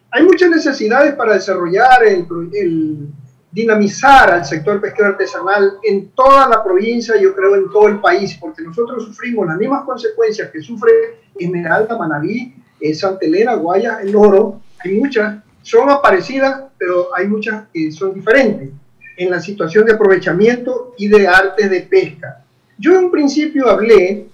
[0.10, 3.08] hay muchas necesidades para desarrollar el, el
[3.52, 8.36] dinamizar al sector pesquero artesanal en toda la provincia, yo creo en todo el país,
[8.42, 10.92] porque nosotros sufrimos las mismas consecuencias que sufre
[11.38, 14.62] Esmeralda, Manaví, eh, Santa Elena, Guayas, El Oro.
[14.84, 18.70] Hay muchas, son aparecidas, pero hay muchas que son diferentes
[19.18, 22.44] en la situación de aprovechamiento y de artes de pesca.
[22.78, 24.28] Yo en un principio hablé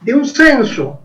[0.00, 1.00] de un censo.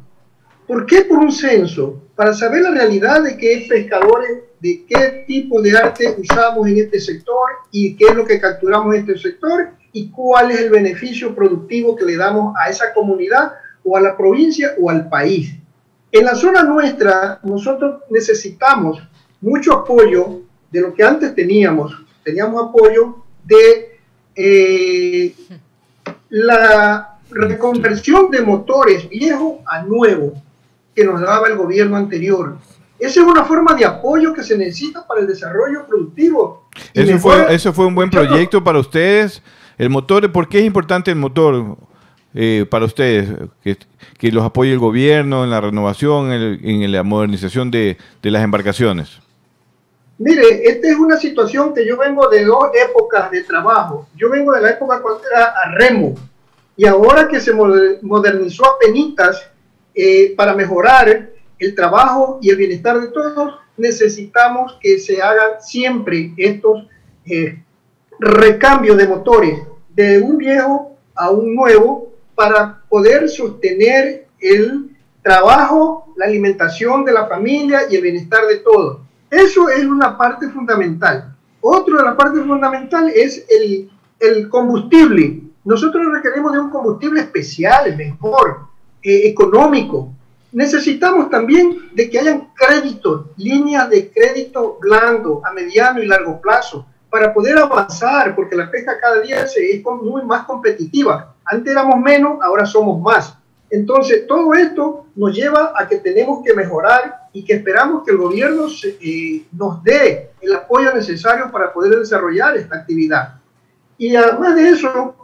[0.68, 2.04] ¿Por qué por un censo?
[2.16, 7.00] Para saber la realidad de qué pescadores, de qué tipo de arte usamos en este
[7.00, 11.36] sector y qué es lo que capturamos en este sector y cuál es el beneficio
[11.36, 13.54] productivo que le damos a esa comunidad
[13.84, 15.56] o a la provincia o al país.
[16.12, 19.02] En la zona nuestra, nosotros necesitamos
[19.40, 21.94] mucho apoyo de lo que antes teníamos.
[22.24, 24.00] Teníamos apoyo de
[24.36, 25.34] eh,
[26.30, 30.34] la reconversión de motores viejos a nuevos
[30.96, 32.58] que nos daba el gobierno anterior.
[33.00, 36.70] Esa es una forma de apoyo que se necesita para el desarrollo productivo.
[36.94, 39.42] Eso fue, eso fue un buen proyecto para ustedes.
[39.78, 41.78] El motor, ¿por qué es importante el motor?
[42.34, 43.30] eh, para ustedes?
[43.64, 43.78] Que,
[44.18, 48.44] que, los apoye el gobierno en la renovación, en, en la modernización de, de, las
[48.44, 49.20] embarcaciones.
[50.24, 54.08] Mire, esta es una situación que yo vengo de dos épocas de trabajo.
[54.16, 56.14] Yo vengo de la época cuando era a remo
[56.78, 59.50] y ahora que se modernizó a penitas
[59.96, 66.34] eh, para mejorar el trabajo y el bienestar de todos, necesitamos que se hagan siempre
[66.38, 66.88] estos
[67.26, 67.64] eh,
[68.20, 69.60] recambios de motores
[69.90, 77.26] de un viejo a un nuevo para poder sostener el trabajo, la alimentación de la
[77.26, 79.00] familia y el bienestar de todos.
[79.32, 81.34] Eso es una parte fundamental.
[81.62, 85.42] Otro de la parte fundamental es el, el combustible.
[85.64, 88.68] Nosotros requerimos de un combustible especial, mejor,
[89.02, 90.12] eh, económico.
[90.52, 96.86] Necesitamos también de que hayan créditos, líneas de crédito blando a mediano y largo plazo
[97.10, 101.36] para poder avanzar, porque la pesca cada día se, es muy más competitiva.
[101.46, 103.38] Antes éramos menos, ahora somos más.
[103.72, 108.18] Entonces, todo esto nos lleva a que tenemos que mejorar y que esperamos que el
[108.18, 113.36] gobierno eh, nos dé el apoyo necesario para poder desarrollar esta actividad.
[113.98, 115.16] Y además de eso,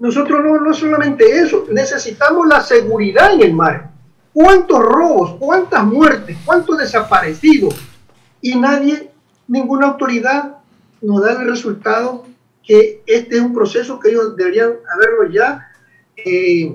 [0.00, 3.90] nosotros no, no solamente eso, necesitamos la seguridad en el mar.
[4.32, 7.76] ¿Cuántos robos, cuántas muertes, cuántos desaparecidos?
[8.40, 9.12] Y nadie,
[9.46, 10.56] ninguna autoridad
[11.00, 12.26] nos da el resultado
[12.64, 15.68] que este es un proceso que ellos deberían haberlo ya
[16.16, 16.74] eh,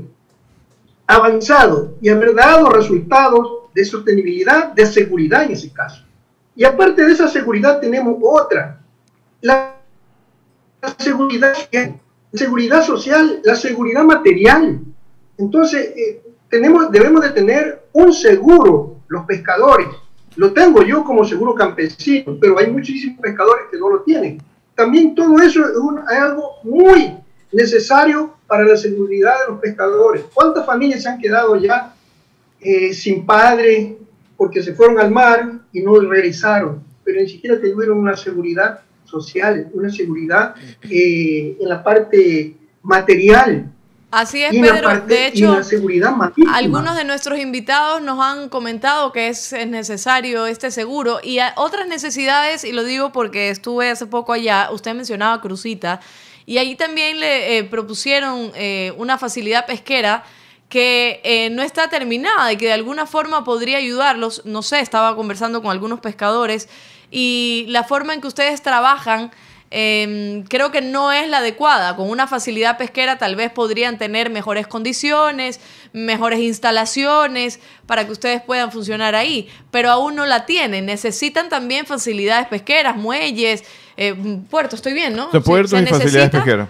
[1.10, 6.04] avanzado y haber dado resultados de sostenibilidad, de seguridad en ese caso.
[6.56, 8.80] Y aparte de esa seguridad tenemos otra,
[9.42, 9.76] la,
[11.00, 11.54] seguridad,
[12.32, 14.82] seguridad social, la seguridad material.
[15.40, 19.88] Entonces, eh, tenemos, debemos de tener un seguro, los pescadores.
[20.36, 24.40] Lo tengo yo como seguro campesino, pero hay muchísimos pescadores que no lo tienen.
[24.76, 27.18] También todo eso es, algo muy
[27.52, 30.26] necesario para la seguridad de los pescadores.
[30.34, 31.94] ¿Cuántas familias se han quedado ya
[32.60, 33.98] eh, sin padre
[34.38, 36.84] porque se fueron al mar y no regresaron?
[37.04, 43.72] Pero ni siquiera tuvieron una seguridad social, una seguridad eh, en la parte material.
[44.12, 45.02] Así es, Pedro.
[45.02, 45.56] de hecho,
[46.52, 52.64] algunos de nuestros invitados nos han comentado que es necesario este seguro y otras necesidades,
[52.64, 56.00] y lo digo porque estuve hace poco allá, usted mencionaba Crucita,
[56.50, 60.24] y allí también le eh, propusieron eh, una facilidad pesquera
[60.68, 64.44] que eh, no está terminada y que de alguna forma podría ayudarlos.
[64.46, 66.68] No sé, estaba conversando con algunos pescadores
[67.12, 69.30] y la forma en que ustedes trabajan
[69.72, 71.96] Em, creo que no es la adecuada.
[71.96, 75.60] Con una facilidad pesquera tal vez podrían tener mejores condiciones,
[75.94, 80.86] mejores instalaciones para que ustedes puedan funcionar ahí, pero aún no la tienen.
[80.86, 83.64] Necesitan también facilidades pesqueras, muelles,
[84.02, 84.16] eh,
[84.50, 85.30] puertos, estoy bien, ¿no?
[85.42, 86.70] puertos y facilidades pesqueras.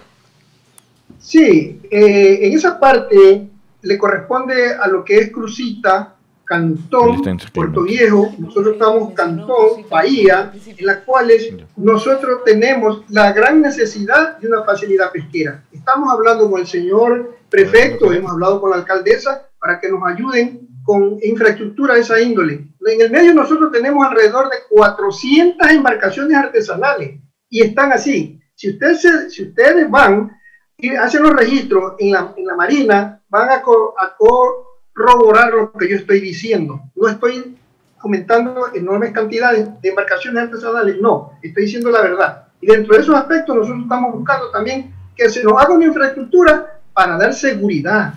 [1.20, 3.48] Sí, eh, en esa parte
[3.82, 7.22] le corresponde a lo que es Crucita, Cantón,
[7.54, 14.48] Puerto Viejo, nosotros estamos Cantón, Bahía, en las cuales nosotros tenemos la gran necesidad de
[14.48, 15.62] una facilidad pesquera.
[15.70, 20.66] Estamos hablando con el señor prefecto, hemos hablado con la alcaldesa para que nos ayuden
[20.82, 22.66] con infraestructura de esa índole.
[22.84, 27.19] En el medio nosotros tenemos alrededor de 400 embarcaciones artesanales
[27.50, 28.40] y están así.
[28.54, 30.30] Si ustedes, si ustedes van
[30.78, 35.88] y hacen los registros en la, en la Marina, van a, a corroborar lo que
[35.88, 36.80] yo estoy diciendo.
[36.94, 37.56] No estoy
[37.98, 42.48] comentando enormes cantidades de embarcaciones artesanales, no, estoy diciendo la verdad.
[42.60, 46.80] Y dentro de esos aspectos nosotros estamos buscando también que se nos haga una infraestructura
[46.94, 48.14] para dar seguridad.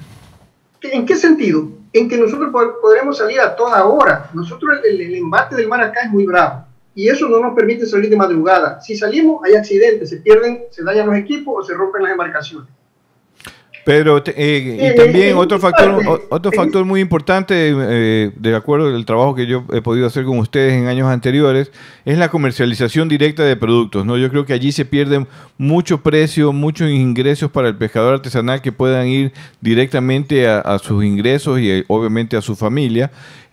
[0.81, 1.67] ¿En qué sentido?
[1.91, 2.49] En que nosotros
[2.81, 4.29] podremos salir a toda hora.
[4.33, 6.65] Nosotros el, el embate del mar acá es muy bravo
[6.95, 8.81] y eso no nos permite salir de madrugada.
[8.81, 12.69] Si salimos hay accidentes, se pierden, se dañan los equipos o se rompen las embarcaciones.
[13.85, 19.35] Pero eh, y también otro factor, otro factor muy importante, eh, de acuerdo al trabajo
[19.35, 21.69] que yo he podido hacer con ustedes en años anteriores,
[22.05, 24.05] es la comercialización directa de productos.
[24.05, 24.17] ¿no?
[24.17, 25.27] Yo creo que allí se pierden
[25.57, 31.59] mucho precio, muchos ingresos para el pescador artesanal que puedan ir directamente a, sus ingresos
[31.59, 33.11] y eh, obviamente a su familia,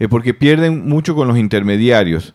[0.09, 2.35] porque pierden mucho con los intermediarios.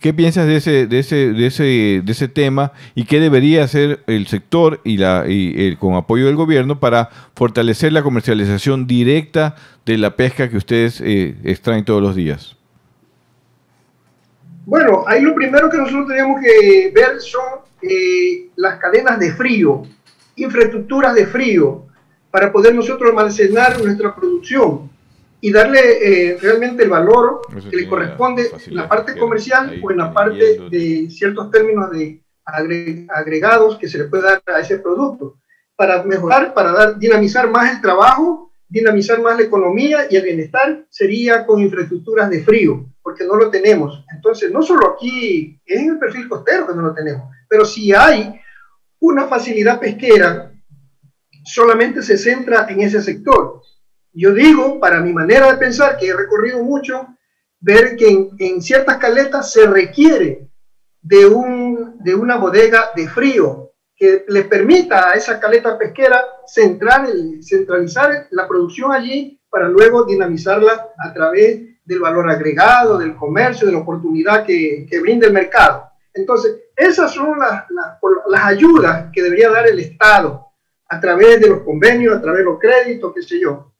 [0.00, 4.00] ¿Qué piensas de ese, de ese, de ese, de ese tema y qué debería hacer
[4.06, 9.54] el sector y, la, el, con apoyo del gobierno para fortalecer la comercialización directa
[9.86, 12.56] de la pesca que ustedes eh, extraen todos los días?
[14.66, 19.82] Bueno, ahí lo primero que nosotros tenemos que ver son eh, las cadenas de frío,
[20.34, 21.86] infraestructuras de frío,
[22.30, 24.90] para poder nosotros almacenar nuestra producción
[25.40, 29.98] y darle eh, realmente el valor que le corresponde en la parte comercial o en
[29.98, 35.38] la parte de ciertos términos de agregados que se le puede dar a ese producto.
[35.74, 40.86] para mejorar, para dar, dinamizar más el trabajo, dinamizar más la economía y el bienestar
[40.88, 44.04] sería con infraestructuras de frío, porque no lo tenemos.
[44.10, 47.92] Entonces, no solo aquí, es en el perfil costero que no lo tenemos, pero si
[47.92, 48.40] hay
[49.00, 50.50] una facilidad pesquera,
[51.44, 53.62] solamente se centra en ese sector.
[54.18, 57.06] Yo digo, para mi manera de pensar, que he recorrido mucho,
[57.60, 60.48] ver que en, en ciertas caletas se requiere
[61.02, 67.06] de, un, de una bodega de frío que les permita a esa caleta pesquera centrar
[67.10, 73.66] el, centralizar la producción allí para luego dinamizarla a través del valor agregado, del comercio,
[73.66, 75.90] de la oportunidad que, que brinda el mercado.
[76.14, 77.98] Entonces, esas son las, las,
[78.28, 80.46] las, ayudas que debería dar el Estado
[80.88, 83.75] a través de los convenios, a través de los créditos, qué sé yo.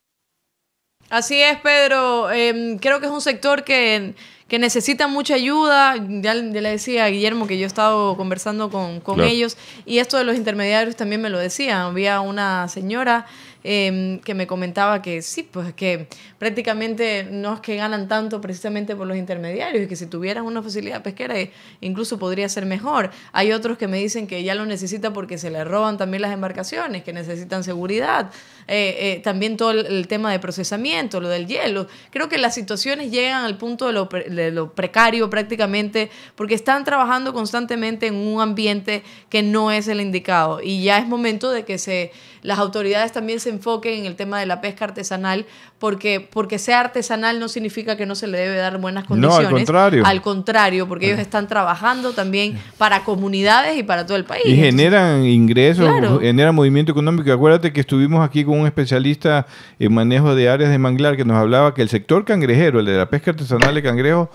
[1.11, 2.31] Así es, Pedro.
[2.31, 4.15] Eh, creo que es un sector que
[4.49, 5.97] que necesitan mucha ayuda.
[5.97, 10.17] Ya, le decía a Guillermo que yo he estado conversando con, con ellos y esto
[10.17, 11.79] de los intermediarios también me lo decían.
[11.79, 13.27] Había una señora
[13.69, 16.07] Em, que me comentaba que sí, pues que
[16.39, 20.63] prácticamente no es que ganan tanto precisamente por los intermediarios y que si tuvieran una
[20.63, 21.51] facilidad pesquera eh,
[21.81, 23.11] incluso podría ser mejor.
[23.33, 26.33] Hay otros que me dicen que ya lo necesita porque se le roban también las
[26.33, 28.31] embarcaciones, que necesitan seguridad,
[28.69, 31.87] eh, eh, también todo el, tema de procesamiento, lo del hielo.
[32.11, 36.85] Creo que las situaciones llegan al punto de lo, de lo precario prácticamente porque están
[36.85, 41.65] trabajando constantemente en un ambiente que no es el indicado y ya es momento de
[41.65, 42.13] que se
[42.47, 45.47] las autoridades también se enfoquen en el tema de la pesca artesanal,
[45.79, 49.43] porque, porque sea artesanal no significa que no se le debe dar buenas condiciones.
[49.43, 50.07] No, al contrario.
[50.07, 54.47] Al contrario, porque ellos están trabajando también para comunidades y para todo el país.
[54.47, 55.89] Y generan ingresos,
[56.21, 57.31] generan movimiento económico.
[57.31, 59.47] Acuérdate que estuvimos aquí con un especialista
[59.79, 62.97] en manejo de áreas de manglar que nos hablaba que el sector cangrejero, el de
[62.97, 64.29] la pesca artesanal de cangrejos,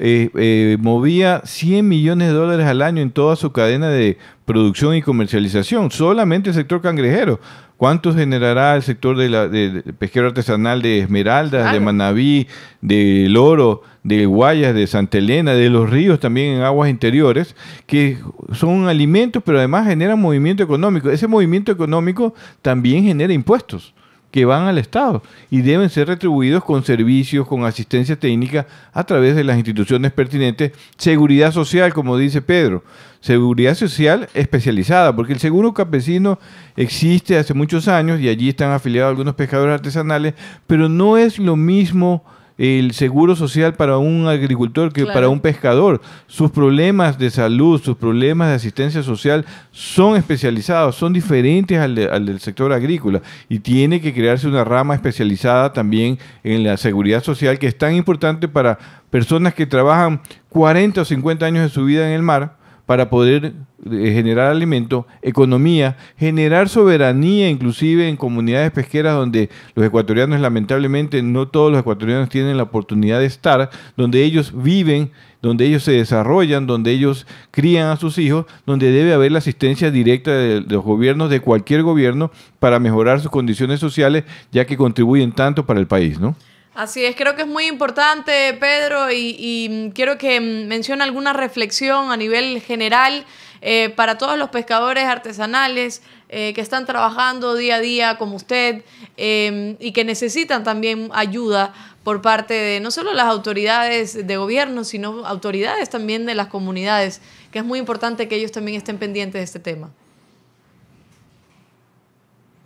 [0.00, 4.94] eh, eh, movía 100 millones de dólares al año en toda su cadena de producción
[4.94, 7.40] y comercialización, solamente el sector cangrejero.
[7.78, 12.48] ¿Cuánto generará el sector de, la, de, pesquero artesanal de Esmeraldas, de Manabí,
[12.80, 17.54] de Loro, de Guayas, de Santa Elena, de los ríos también en aguas interiores,
[17.86, 18.18] que
[18.52, 21.08] son alimentos, pero además generan movimiento económico?
[21.08, 23.94] Ese movimiento económico también genera impuestos
[24.32, 29.36] que van al Estado y deben ser retribuidos con servicios, con asistencia técnica a través
[29.36, 32.82] de las instituciones pertinentes, seguridad social, como dice Pedro,
[33.20, 36.38] seguridad social especializada, porque el seguro campesino
[36.76, 40.34] existe hace muchos años y allí están afiliados algunos pescadores artesanales,
[40.66, 42.24] pero no es lo mismo
[42.58, 46.00] el seguro social para un agricultor que para un pescador.
[46.26, 52.26] Sus problemas de salud, sus problemas de asistencia social son especializados, son diferentes al, al,
[52.26, 57.60] del sector agrícola y tiene que crearse una rama especializada también en la seguridad social
[57.60, 58.76] que es tan importante para
[59.08, 62.57] personas que trabajan 40 o 50 años de su vida en el mar
[62.88, 63.52] para poder
[63.84, 71.48] eh, generar alimento, economía, generar soberanía inclusive en comunidades pesqueras donde los ecuatorianos lamentablemente no
[71.48, 75.10] todos los ecuatorianos tienen la oportunidad de estar, donde ellos viven,
[75.42, 79.90] donde ellos se desarrollan, donde ellos crían a sus hijos, donde debe haber la asistencia
[79.90, 85.32] directa de, los gobiernos, de cualquier gobierno, para mejorar sus condiciones sociales, ya que contribuyen
[85.32, 86.36] tanto para el país, ¿no?
[86.78, 92.16] Así es, creo que es muy importante, Pedro, y, quiero que mencione alguna reflexión a
[92.16, 93.26] nivel general
[93.62, 98.84] eh, para todos los pescadores artesanales eh, que están trabajando día a día como usted
[99.16, 101.74] eh, y que necesitan también ayuda
[102.04, 107.20] por parte de no solo las autoridades de gobierno, sino autoridades también de las comunidades,
[107.50, 109.90] que es muy importante que ellos también estén pendientes de este tema.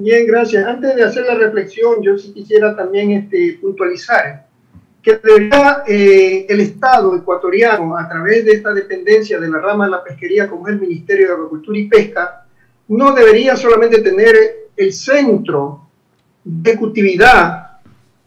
[0.02, 0.66] Bien, gracias.
[0.66, 4.46] Antes de hacer la reflexión, yo sí quisiera también este, puntualizar
[5.00, 9.92] que debería eh, el Estado ecuatoriano, a través de esta dependencia de la rama de
[9.92, 12.46] la pesquería, como es el Ministerio de Agricultura y Pesca,
[12.88, 14.34] no debería solamente tener
[14.76, 15.88] el centro
[16.42, 17.78] de ejecutividad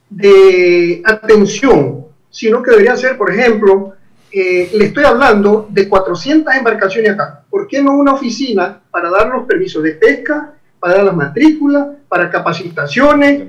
[0.10, 3.96] de atención, sino que debería ser, por ejemplo,
[4.32, 7.44] eh, le estoy hablando de 400 embarcaciones acá.
[7.50, 12.30] ¿Por qué no una oficina para dar los permisos de pesca, para las matrículas, para
[12.30, 13.44] capacitaciones,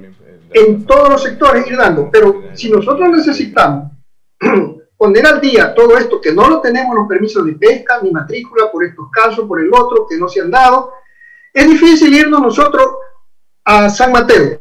[0.53, 2.09] en todos los sectores ir dando.
[2.11, 3.93] Pero si nosotros necesitamos
[4.97, 8.71] poner al día todo esto, que no lo tenemos los permisos de pesca ni matrícula
[8.71, 10.93] por estos casos, por el otro, que no se han dado,
[11.53, 12.87] es difícil irnos nosotros
[13.65, 14.61] a San Mateo.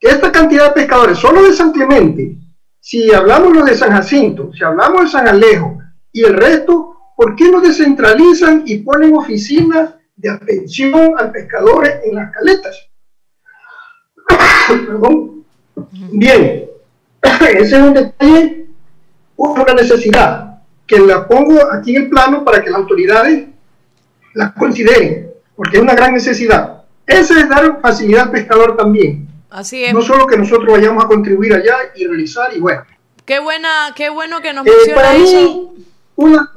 [0.00, 2.36] Esta cantidad de pescadores, solo de San Clemente,
[2.80, 5.78] si hablamos lo de San Jacinto, si hablamos de San Alejo
[6.12, 12.14] y el resto, ¿por qué no descentralizan y ponen oficinas de atención al pescador en
[12.14, 12.88] las caletas.
[16.12, 16.68] Bien,
[17.50, 18.66] ese es un detalle,
[19.36, 23.46] una necesidad, que la pongo aquí en el plano para que las autoridades
[24.34, 25.30] las consideren.
[25.56, 26.82] porque es una gran necesidad.
[27.06, 29.26] Ese es dar facilidad al pescador también.
[29.50, 29.92] Así es.
[29.94, 32.82] No solo que nosotros vayamos a contribuir allá y realizar y bueno.
[33.24, 35.72] Qué buena, qué bueno que nos Eh, menciona para eso.
[35.74, 35.84] mí,
[36.16, 36.50] una,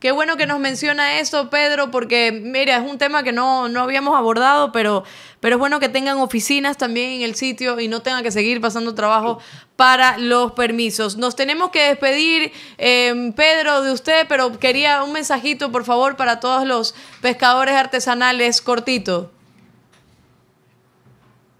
[0.00, 3.80] Qué bueno que nos menciona eso, Pedro, porque mira, es un tema que no, no
[3.80, 5.02] habíamos abordado, pero,
[5.40, 8.60] pero es bueno que tengan oficinas también en el sitio y no tengan que seguir
[8.60, 9.40] pasando trabajo
[9.74, 11.16] para los permisos.
[11.16, 16.38] Nos tenemos que despedir, eh, Pedro, de usted, pero quería un mensajito, por favor, para
[16.38, 19.32] todos los pescadores artesanales, cortito.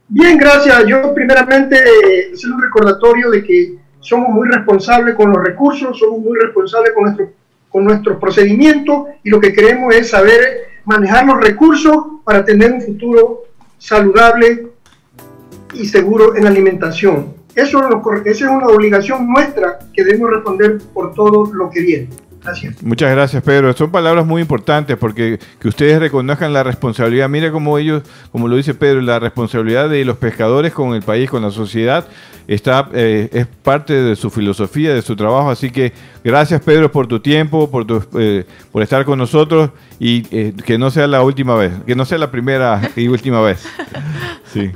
[0.07, 0.86] Bien, gracias.
[0.86, 1.76] Yo primeramente
[2.32, 7.03] hacer un recordatorio de que somos muy responsables con los recursos, somos muy responsables con
[7.03, 7.38] nuestro
[7.71, 12.81] con nuestros procedimientos y lo que queremos es saber manejar los recursos para tener un
[12.81, 13.43] futuro
[13.79, 14.69] saludable
[15.75, 17.35] y seguro en alimentación.
[17.55, 17.81] Eso
[18.25, 22.09] esa es una obligación nuestra que debemos responder por todo lo que viene.
[22.82, 23.72] Muchas gracias, Pedro.
[23.72, 27.28] Son palabras muy importantes porque que ustedes reconozcan la responsabilidad.
[27.28, 31.30] Mire cómo ellos, como lo dice Pedro, la responsabilidad de los pescadores con el país,
[31.30, 32.07] con la sociedad,
[32.46, 35.51] está eh, es parte de su filosofía, de su trabajo.
[35.51, 35.92] Así que
[36.24, 39.70] gracias, Pedro, por tu tiempo, por tu, eh, por estar con nosotros
[40.01, 43.40] y eh, que no sea la última vez, que no sea la primera y última
[43.40, 43.66] vez.
[44.53, 44.70] Sí.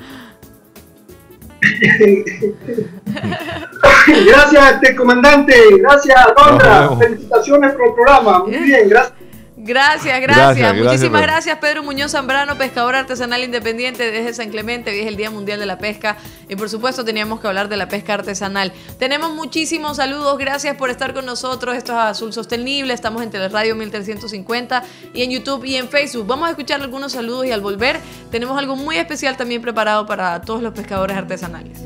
[4.26, 5.54] Gracias, este comandante.
[5.78, 6.98] Gracias, vemos.
[6.98, 8.38] Felicitaciones por el programa.
[8.40, 9.21] Muy bien, gracias.
[9.64, 10.76] Gracias, gracias.
[10.76, 14.90] Muchísimas gracias, Pedro Muñoz Zambrano, pescador artesanal independiente desde San Clemente.
[14.90, 16.16] Hoy es el Día Mundial de la Pesca
[16.48, 18.72] y por supuesto teníamos que hablar de la pesca artesanal.
[18.98, 21.76] Tenemos muchísimos saludos, gracias por estar con nosotros.
[21.76, 24.82] Esto es Azul Sostenible, estamos en Teleradio 1350
[25.14, 26.26] y en YouTube y en Facebook.
[26.26, 28.00] Vamos a escuchar algunos saludos y al volver
[28.32, 31.78] tenemos algo muy especial también preparado para todos los pescadores artesanales.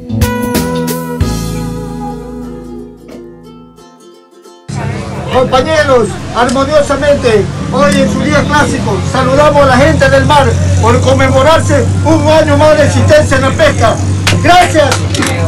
[5.37, 10.47] Compañeros, armoniosamente, hoy en su día clásico, saludamos a la gente del mar
[10.81, 13.95] por conmemorarse un año más de existencia en la pesca.
[14.43, 14.99] Gracias,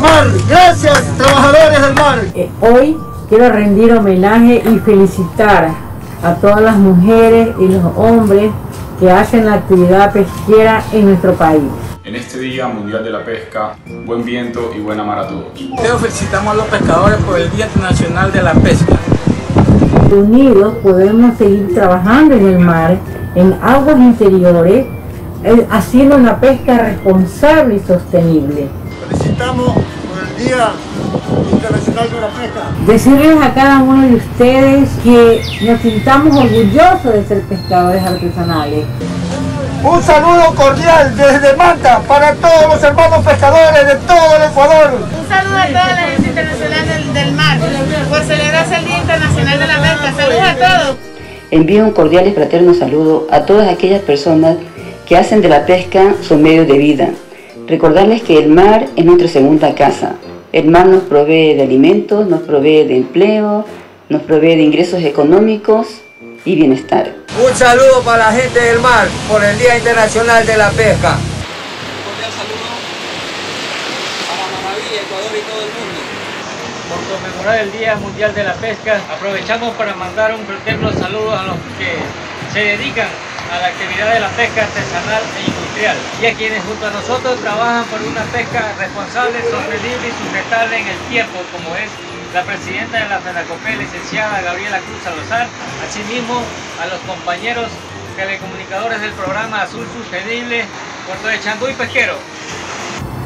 [0.02, 2.18] mar, gracias, trabajadores del mar.
[2.34, 2.98] Eh, Hoy
[3.30, 5.70] quiero rendir homenaje y felicitar
[6.22, 8.50] a todas las mujeres y los hombres
[9.00, 11.62] que hacen la actividad pesquera en nuestro país.
[12.04, 15.46] En este Día Mundial de la Pesca, buen viento y buena mar a todos.
[15.54, 18.98] Primero felicitamos a los pescadores por el Día Internacional de la Pesca.
[20.12, 22.96] Unidos podemos seguir trabajando en el mar,
[23.34, 24.86] en aguas interiores,
[25.44, 28.68] eh, haciendo una pesca responsable y sostenible.
[29.08, 30.70] Felicitamos por el Día
[31.52, 32.60] Internacional de la Pesca.
[32.86, 38.86] Decirles a cada uno de ustedes que nos sintamos orgullosos de ser pescadores artesanales.
[39.84, 44.90] Un saludo cordial desde Manta para todos los hermanos pescadores de todo el Ecuador.
[45.20, 47.58] Un saludo a toda la gente internacional del, del mar
[49.18, 50.14] Internacional de la.
[50.16, 50.96] Saludos a todos.
[51.50, 54.56] Envío un cordial y fraterno saludo a todas aquellas personas
[55.08, 57.10] que hacen de la pesca su medio de vida.
[57.66, 60.14] Recordarles que el mar es nuestra segunda casa.
[60.52, 63.64] El mar nos provee de alimentos, nos provee de empleo,
[64.08, 66.00] nos provee de ingresos económicos
[66.44, 67.16] y bienestar.
[67.44, 71.18] Un saludo para la gente del mar por el Día Internacional de la Pesca.
[76.88, 81.42] Por conmemorar el Día Mundial de la Pesca, aprovechamos para mandar un fraterno saludo a
[81.42, 81.96] los que
[82.52, 83.08] se dedican
[83.48, 87.40] a la actividad de la pesca artesanal e industrial y a quienes junto a nosotros
[87.40, 91.88] trabajan por una pesca responsable, sostenible y sustentable en el tiempo, como es
[92.34, 95.46] la presidenta de la FENACOPE, licenciada Gabriela Cruz Salazar,
[95.80, 96.42] asimismo
[96.76, 97.68] a los compañeros
[98.16, 100.64] telecomunicadores del programa Azul Sostenible,
[101.06, 102.16] Puerto de Changú y Pesquero.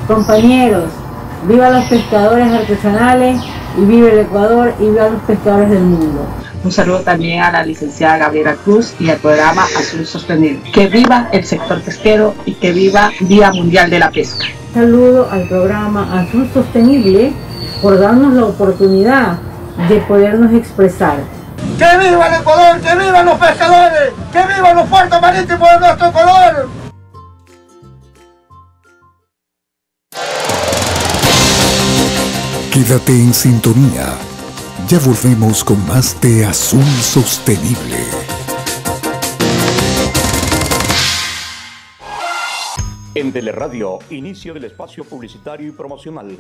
[0.07, 0.93] Compañeros,
[1.45, 3.41] viva los pescadores artesanales
[3.77, 6.27] y viva el Ecuador y viva los pescadores del mundo.
[6.65, 10.71] Un saludo también a la licenciada Gabriela Cruz y al programa Azul Sostenible.
[10.71, 14.47] Que viva el sector pesquero y que viva Día Mundial de la Pesca.
[14.73, 17.33] Saludo al programa Azul Sostenible
[17.83, 19.39] por darnos la oportunidad
[19.89, 21.17] de podernos expresar.
[21.79, 22.81] ¡Que viva el Ecuador!
[22.81, 24.13] ¡Que vivan los pescadores!
[24.33, 26.82] ¡Que vivan los puertos marítimos de nuestro Ecuador!
[32.73, 34.17] Quédate en sintonía.
[34.89, 37.99] Ya volvemos con más de Azul Sostenible.
[43.15, 46.35] En Teleradio, inicio del espacio publicitario y promocional.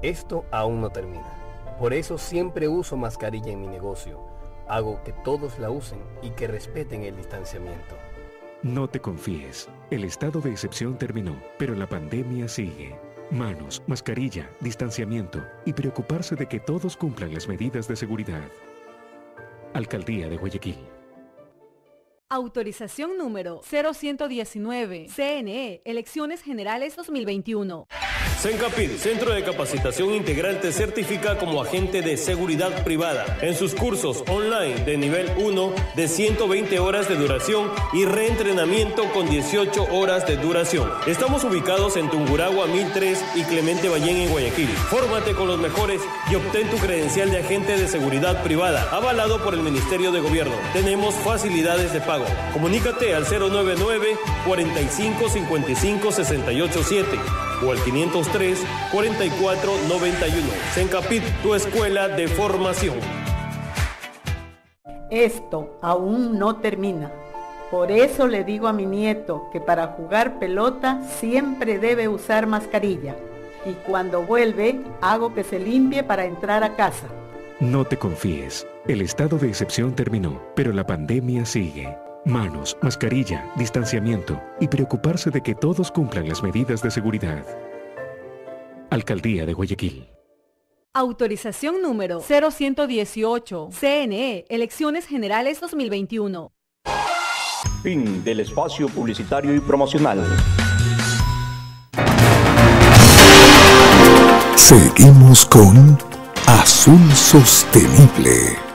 [0.00, 1.76] Esto aún no termina.
[1.80, 4.20] Por eso siempre uso mascarilla en mi negocio.
[4.68, 7.96] Hago que todos la usen y que respeten el distanciamiento.
[8.62, 9.68] No te confíes.
[9.92, 12.98] El estado de excepción terminó, pero la pandemia sigue.
[13.30, 18.48] Manos, mascarilla, distanciamiento y preocuparse de que todos cumplan las medidas de seguridad.
[19.74, 20.97] Alcaldía de Guayaquil.
[22.30, 25.06] Autorización número 0119.
[25.08, 27.88] CNE, Elecciones Generales 2021.
[28.38, 34.22] CENCAPID, Centro de Capacitación Integral, te certifica como agente de seguridad privada en sus cursos
[34.28, 40.36] online de nivel 1 de 120 horas de duración y reentrenamiento con 18 horas de
[40.36, 40.88] duración.
[41.06, 44.68] Estamos ubicados en Tunguragua 1003 y Clemente Ballén en Guayaquil.
[44.68, 46.00] Fórmate con los mejores
[46.30, 50.54] y obtén tu credencial de agente de seguridad privada, avalado por el Ministerio de Gobierno.
[50.72, 52.17] Tenemos facilidades de pago.
[52.52, 54.16] Comunícate al 099
[54.46, 57.18] 45 55 687
[57.66, 58.58] o al 503
[58.92, 60.46] 44 91.
[60.74, 62.96] Sencapit, tu escuela de formación.
[65.10, 67.10] Esto aún no termina.
[67.70, 73.14] Por eso le digo a mi nieto que para jugar pelota siempre debe usar mascarilla.
[73.66, 77.06] Y cuando vuelve, hago que se limpie para entrar a casa.
[77.60, 78.66] No te confíes.
[78.86, 81.94] El estado de excepción terminó, pero la pandemia sigue.
[82.28, 87.42] Manos, mascarilla, distanciamiento y preocuparse de que todos cumplan las medidas de seguridad.
[88.90, 90.06] Alcaldía de Guayaquil.
[90.92, 93.70] Autorización número 0118.
[93.72, 96.52] CNE, Elecciones Generales 2021.
[97.82, 100.22] Fin del espacio publicitario y promocional.
[104.54, 105.96] Seguimos con
[106.46, 108.67] Azul Sostenible.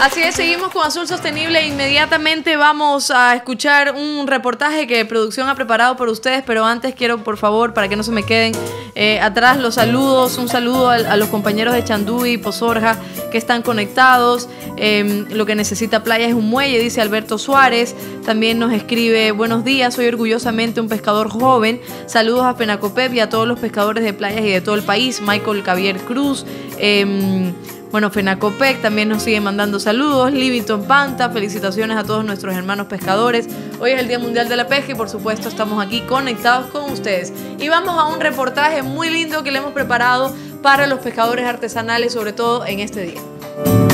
[0.00, 1.66] Así es, seguimos con Azul Sostenible.
[1.66, 7.22] Inmediatamente vamos a escuchar un reportaje que producción ha preparado por ustedes, pero antes quiero,
[7.22, 8.54] por favor, para que no se me queden
[8.94, 12.96] eh, atrás los saludos, un saludo a, los compañeros de Chandú y Pozorja
[13.30, 14.48] que están conectados.
[14.78, 17.94] Eh, lo que necesita playa es un muelle, dice Alberto Suárez.
[18.24, 21.78] También nos escribe, buenos días, soy orgullosamente un pescador joven.
[22.06, 25.20] Saludos a Penacopep y a todos los pescadores de playas y de todo el país.
[25.20, 26.46] Michael Javier Cruz.
[26.78, 27.52] Eh,
[27.90, 30.32] bueno, Fenacopec también nos sigue mandando saludos.
[30.32, 33.48] Livingston Panta, felicitaciones a todos nuestros hermanos pescadores.
[33.80, 36.90] Hoy es el Día Mundial de la Pesca y por supuesto estamos aquí conectados con
[36.90, 37.32] ustedes.
[37.58, 42.12] Y vamos a un reportaje muy lindo que le hemos preparado para los pescadores artesanales,
[42.12, 43.89] sobre todo en este día.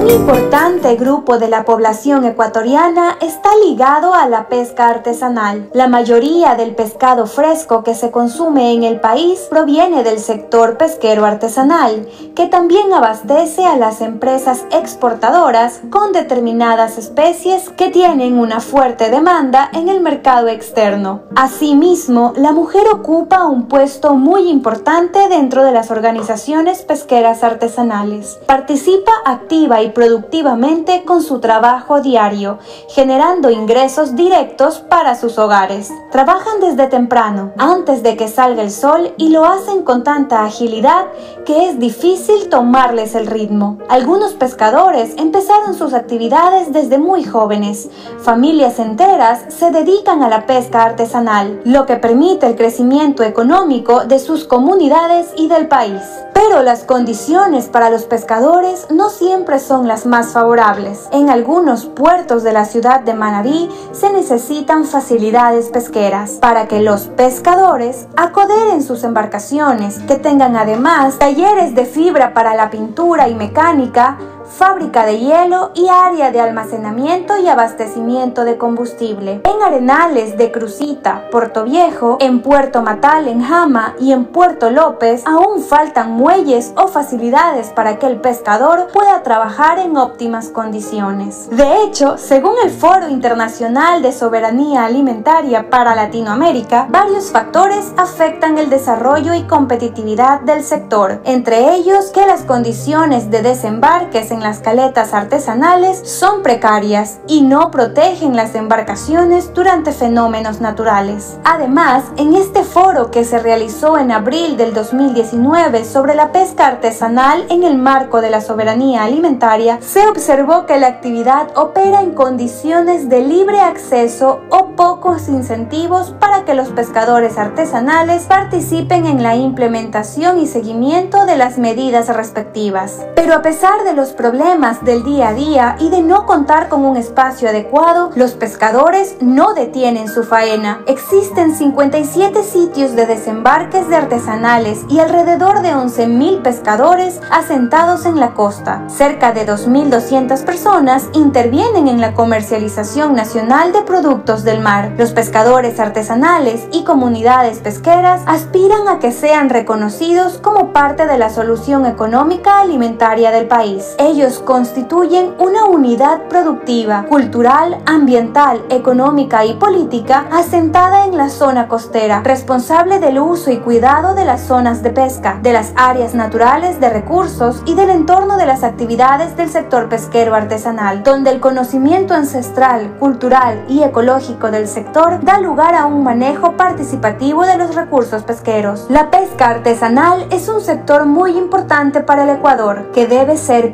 [0.00, 5.68] Un importante grupo de la población ecuatoriana está ligado a la pesca artesanal.
[5.74, 11.26] La mayoría del pescado fresco que se consume en el país proviene del sector pesquero
[11.26, 19.10] artesanal, que también abastece a las empresas exportadoras con determinadas especies que tienen una fuerte
[19.10, 21.24] demanda en el mercado externo.
[21.36, 28.38] Asimismo, la mujer ocupa un puesto muy importante dentro de las organizaciones pesqueras artesanales.
[28.46, 35.90] Participa activa y productivamente con su trabajo diario, generando ingresos directos para sus hogares.
[36.10, 41.06] Trabajan desde temprano, antes de que salga el sol, y lo hacen con tanta agilidad
[41.44, 43.78] que es difícil tomarles el ritmo.
[43.88, 47.88] Algunos pescadores empezaron sus actividades desde muy jóvenes.
[48.20, 54.18] Familias enteras se dedican a la pesca artesanal, lo que permite el crecimiento económico de
[54.18, 56.02] sus comunidades y del país.
[56.32, 61.08] Pero las condiciones para los pescadores no siempre son las más favorables.
[61.12, 67.02] En algunos puertos de la ciudad de Manabí se necesitan facilidades pesqueras para que los
[67.08, 74.18] pescadores acoderen sus embarcaciones, que tengan además talleres de fibra para la pintura y mecánica,
[74.50, 79.40] fábrica de hielo y área de almacenamiento y abastecimiento de combustible.
[79.44, 85.22] En Arenales de Crucita, Puerto Viejo, en Puerto Matal, en Jama y en Puerto López
[85.26, 91.48] aún faltan muelles o facilidades para que el pescador pueda trabajar en óptimas condiciones.
[91.50, 98.70] De hecho, según el Foro Internacional de Soberanía Alimentaria para Latinoamérica, varios factores afectan el
[98.70, 105.14] desarrollo y competitividad del sector, entre ellos que las condiciones de desembarques en las caletas
[105.14, 111.38] artesanales son precarias y no protegen las embarcaciones durante fenómenos naturales.
[111.44, 117.44] Además, en este foro que se realizó en abril del 2019 sobre la pesca artesanal
[117.50, 123.08] en el marco de la soberanía alimentaria, se observó que la actividad opera en condiciones
[123.08, 130.38] de libre acceso o pocos incentivos para que los pescadores artesanales participen en la implementación
[130.40, 133.04] y seguimiento de las medidas respectivas.
[133.14, 136.84] Pero a pesar de los problemas del día a día y de no contar con
[136.84, 140.82] un espacio adecuado, los pescadores no detienen su faena.
[140.86, 148.34] Existen 57 sitios de desembarques de artesanales y alrededor de 11.000 pescadores asentados en la
[148.34, 148.84] costa.
[148.88, 154.92] Cerca de 2.200 personas intervienen en la comercialización nacional de productos del mar.
[154.96, 161.30] Los pescadores artesanales y comunidades pesqueras aspiran a que sean reconocidos como parte de la
[161.30, 163.96] solución económica alimentaria del país.
[163.98, 172.20] Ellos constituyen una unidad productiva, cultural, ambiental, económica y política asentada en la zona costera,
[172.22, 176.90] responsable del uso y cuidado de las zonas de pesca, de las áreas naturales de
[176.90, 182.98] recursos y del entorno de las actividades del sector pesquero artesanal, donde el conocimiento ancestral,
[182.98, 188.86] cultural y ecológico del sector da lugar a un manejo participativo de los recursos pesqueros.
[188.90, 193.72] La pesca artesanal es un sector muy importante para el Ecuador, que debe ser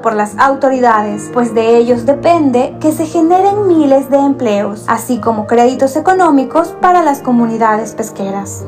[0.00, 5.48] por las autoridades, pues de ellos depende que se generen miles de empleos, así como
[5.48, 8.64] créditos económicos para las comunidades pesqueras.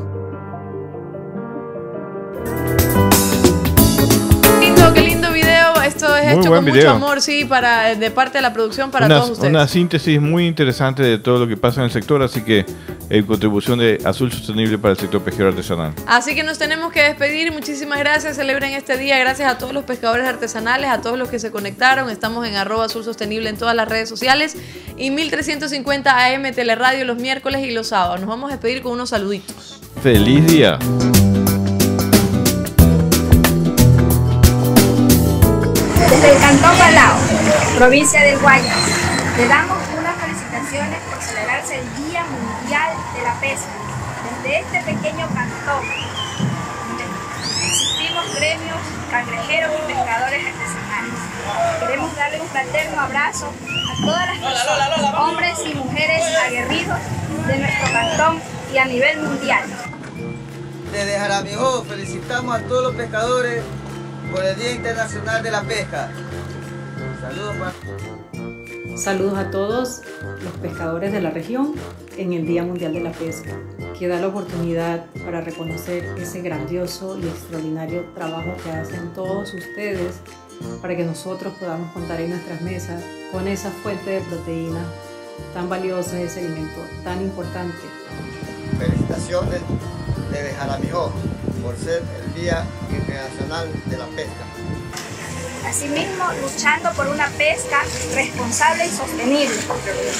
[6.23, 6.93] Es Muy hecho con video.
[6.93, 9.49] mucho amor, sí, para, de parte de la producción para una, todos ustedes.
[9.49, 12.65] una síntesis muy interesante de todo lo que pasa en el sector, así que
[13.09, 15.93] en contribución de Azul Sostenible para el sector pesquero artesanal.
[16.07, 17.51] Así que nos tenemos que despedir.
[17.51, 18.35] Muchísimas gracias.
[18.37, 19.19] Celebren este día.
[19.19, 22.09] Gracias a todos los pescadores artesanales, a todos los que se conectaron.
[22.09, 24.57] Estamos en arroba azul sostenible en todas las redes sociales
[24.97, 28.19] y 1350 AM Teleradio los miércoles y los sábados.
[28.19, 29.79] Nos vamos a despedir con unos saluditos.
[30.01, 30.79] ¡Feliz día!
[36.33, 37.17] Desde el Cantón Balao,
[37.77, 38.75] provincia del Guayas,
[39.37, 43.69] le damos unas felicitaciones por celebrarse el Día Mundial de la Pesca.
[44.41, 45.85] Desde este pequeño cantón,
[47.67, 48.77] existimos gremios
[49.11, 51.19] cangrejeros y pescadores artesanales.
[51.81, 53.53] Queremos darle un fraterno abrazo
[53.91, 56.97] a todas las personas, hombres y mujeres aguerridos
[57.45, 58.41] de nuestro cantón
[58.73, 59.63] y a nivel mundial.
[60.91, 63.63] Desde Jaramijó felicitamos a todos los pescadores
[64.33, 66.09] por el Día Internacional de la Pesca.
[67.21, 68.97] Saludos para...
[68.97, 70.01] Saludos a todos
[70.43, 71.75] los pescadores de la región
[72.17, 73.51] en el Día Mundial de la Pesca,
[73.97, 80.15] que da la oportunidad para reconocer ese grandioso y extraordinario trabajo que hacen todos ustedes
[80.81, 84.81] para que nosotros podamos contar en nuestras mesas con esa fuente de proteína
[85.53, 87.77] tan valiosa, ese alimento tan importante.
[88.79, 89.61] Felicitaciones
[90.31, 91.11] desde Jaramijó
[91.63, 94.45] por ser el Día Internacional de la Pesca.
[95.65, 97.81] Asimismo, luchando por una pesca
[98.13, 99.55] responsable y sostenible,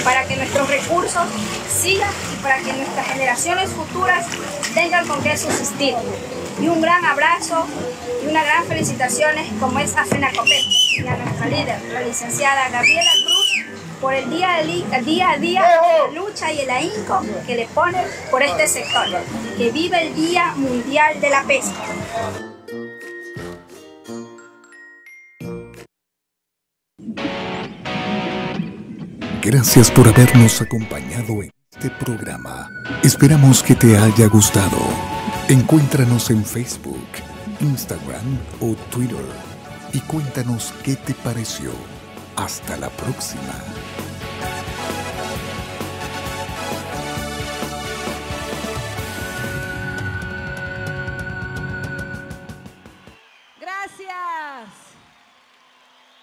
[0.06, 1.28] para que nuestros recursos
[1.70, 4.26] sigan y para que nuestras generaciones futuras
[4.74, 5.96] tengan con qué subsistir.
[6.62, 7.68] Y un gran abrazo
[8.24, 10.64] y una gran felicitaciones como es a FENACOPET
[10.98, 13.73] y a nuestra líder, la licenciada Gabriela Cruz,
[14.04, 17.68] por el día, a día, día a día de lucha y el ahínco que le
[17.68, 19.08] ponen por este sector.
[19.58, 21.82] Que vive el Día Mundial de la Pesca.
[29.42, 32.70] Gracias por habernos acompañado en este programa.
[33.04, 34.80] Esperamos que te haya gustado.
[35.48, 37.08] Encuéntranos en Facebook,
[37.62, 39.26] Instagram o Twitter
[39.94, 41.72] y cuéntanos qué te pareció.
[42.36, 43.54] Hasta la próxima.